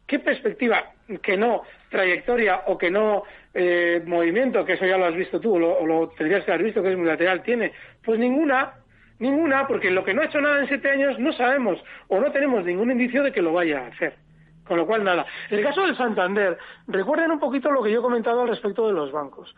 [0.08, 0.92] ¿Qué perspectiva?
[1.22, 5.56] Que no trayectoria o que no eh, movimiento, que eso ya lo has visto tú,
[5.56, 7.72] o lo, tendrías que haber visto que es muy lateral, tiene.
[8.04, 8.74] Pues ninguna,
[9.18, 12.32] Ninguna, porque lo que no ha hecho nada en siete años no sabemos o no
[12.32, 14.16] tenemos ningún indicio de que lo vaya a hacer.
[14.68, 15.26] Con lo cual, nada.
[15.50, 16.58] El caso del Santander,
[16.88, 19.56] recuerden un poquito lo que yo he comentado al respecto de los bancos.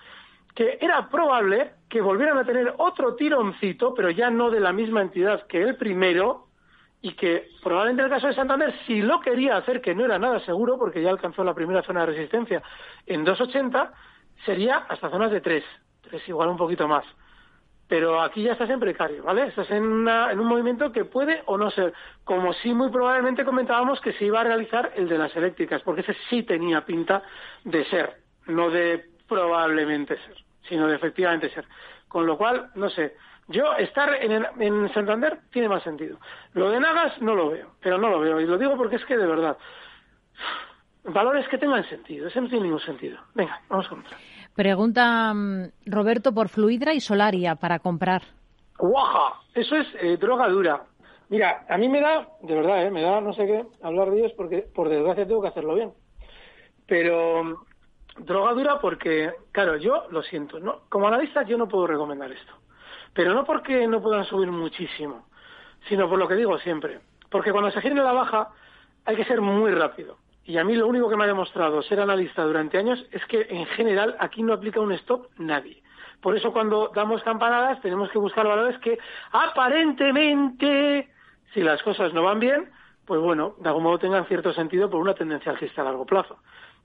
[0.57, 5.01] Que era probable que volvieran a tener otro tironcito, pero ya no de la misma
[5.01, 6.47] entidad que el primero,
[6.99, 10.17] y que probablemente en el caso de Santander, si lo quería hacer, que no era
[10.17, 12.63] nada seguro, porque ya alcanzó la primera zona de resistencia
[13.05, 13.91] en 2,80,
[14.45, 15.63] sería hasta zonas de 3,
[16.09, 17.05] 3 igual un poquito más
[17.87, 19.47] pero aquí ya estás en precario, ¿vale?
[19.47, 21.93] Estás en, un movimiento que puede o no ser,
[22.23, 26.01] como sí muy probablemente comentábamos que se iba a realizar el de las eléctricas, porque
[26.01, 27.23] ese sí tenía pinta
[27.63, 30.35] de ser, no de probablemente ser,
[30.67, 31.65] sino de efectivamente ser.
[32.07, 33.15] Con lo cual, no sé,
[33.47, 36.17] yo estar en, en Santander tiene más sentido.
[36.53, 39.05] Lo de Nagas no lo veo, pero no lo veo, y lo digo porque es
[39.05, 39.57] que de verdad,
[41.03, 43.17] valores que tengan sentido, ese no tiene ningún sentido.
[43.33, 44.17] Venga, vamos con otro.
[44.55, 48.23] Pregunta mm, Roberto por Fluidra y Solaria para comprar.
[48.77, 49.39] ¡Guaja!
[49.53, 50.83] Eso es eh, droga dura.
[51.29, 54.19] Mira, a mí me da, de verdad, eh, me da no sé qué hablar de
[54.19, 55.93] ellos porque por desgracia tengo que hacerlo bien.
[56.85, 57.66] Pero
[58.19, 60.81] droga dura porque, claro, yo lo siento, ¿no?
[60.89, 62.53] Como analista yo no puedo recomendar esto.
[63.13, 65.27] Pero no porque no puedan subir muchísimo,
[65.87, 66.99] sino por lo que digo siempre.
[67.29, 68.49] Porque cuando se gire la baja
[69.05, 70.17] hay que ser muy rápido.
[70.43, 73.47] Y a mí lo único que me ha demostrado ser analista durante años es que
[73.49, 75.83] en general aquí no aplica un stop nadie.
[76.21, 78.97] Por eso cuando damos campanadas tenemos que buscar valores que
[79.31, 81.09] aparentemente,
[81.53, 82.71] si las cosas no van bien,
[83.05, 86.37] pues bueno, de algún modo tengan cierto sentido por una tendencia alcista a largo plazo.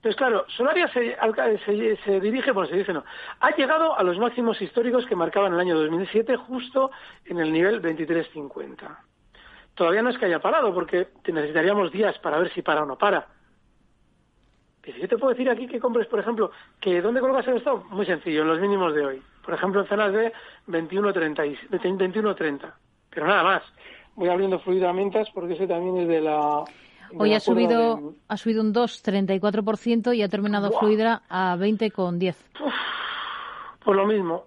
[0.03, 3.05] Entonces, claro, Solaria se, dirige, bueno, se dice no,
[3.39, 6.91] ha llegado a los máximos históricos que marcaban el año 2007 justo
[7.23, 8.97] en el nivel 23.50.
[9.75, 12.97] Todavía no es que haya parado, porque necesitaríamos días para ver si para o no
[12.97, 13.27] para
[14.91, 16.51] yo te puedo decir aquí que compres, por ejemplo,
[16.81, 17.85] que ¿dónde colocas el stop?
[17.89, 19.21] Muy sencillo, en los mínimos de hoy.
[19.43, 20.33] Por ejemplo, en zonas de
[20.67, 22.73] 21.30.
[23.09, 23.63] Pero nada más.
[24.15, 26.63] Voy abriendo fluidamente porque ese también es de la...
[27.17, 32.35] hoy ha subido, ha subido un 2,34% y ha terminado Fluidra a 20,10.
[33.83, 34.45] Pues lo mismo.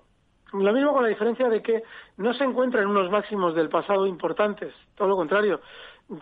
[0.53, 1.83] Lo mismo con la diferencia de que
[2.17, 4.73] no se encuentra en unos máximos del pasado importantes.
[4.95, 5.61] Todo lo contrario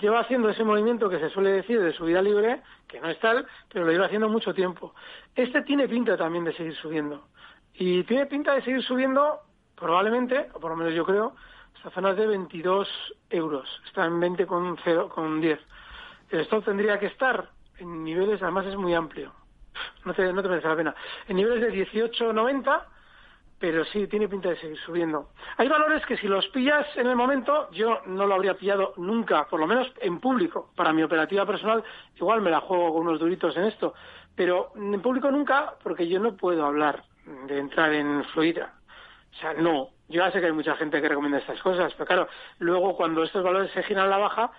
[0.01, 3.47] lleva haciendo ese movimiento que se suele decir de subida libre, que no es tal,
[3.73, 4.95] pero lo lleva haciendo mucho tiempo.
[5.35, 7.27] Este tiene pinta también de seguir subiendo.
[7.75, 9.41] Y tiene pinta de seguir subiendo,
[9.75, 11.35] probablemente, o por lo menos yo creo,
[11.77, 12.89] hasta zonas de 22
[13.31, 13.69] euros.
[13.87, 14.77] Está en 20 con,
[15.09, 15.59] con 10.
[16.31, 19.33] El stop tendría que estar en niveles, además es muy amplio.
[20.05, 20.95] No te, no te merece la pena.
[21.29, 22.83] En niveles de 18,90
[23.65, 25.31] pero sí, tiene pinta de seguir subiendo.
[25.57, 29.47] Hay valores que si los pillas en el momento, yo no lo habría pillado nunca,
[29.49, 30.71] por lo menos en público.
[30.77, 31.83] Para mi operativa personal,
[32.17, 33.95] igual me la juego con unos duritos en esto,
[34.35, 37.05] pero en público nunca, porque yo no puedo hablar
[37.47, 38.75] de entrar en fluida.
[39.33, 39.89] O sea, no.
[40.09, 43.23] Yo ya sé que hay mucha gente que recomienda estas cosas, pero claro, luego cuando
[43.23, 44.53] estos valores se giran a la baja,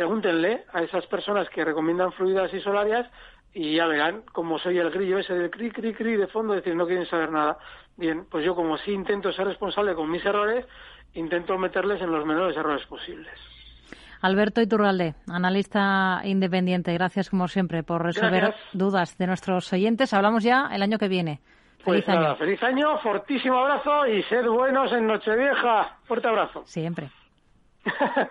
[0.00, 3.06] pregúntenle a esas personas que recomiendan fluidas y solarias
[3.52, 6.74] y ya verán como soy el grillo ese del cri, cri, cri de fondo, decir,
[6.74, 7.58] no quieren saber nada.
[7.98, 10.64] Bien, pues yo como sí intento ser responsable con mis errores,
[11.12, 13.28] intento meterles en los menores errores posibles.
[14.22, 20.14] Alberto Iturralde, analista independiente, gracias como siempre por resolver dudas de nuestros oyentes.
[20.14, 21.40] Hablamos ya el año que viene.
[21.84, 22.36] Feliz pues año.
[22.36, 25.98] feliz año, fortísimo abrazo y sed buenos en Nochevieja.
[26.04, 26.62] Fuerte abrazo.
[26.64, 27.10] Siempre.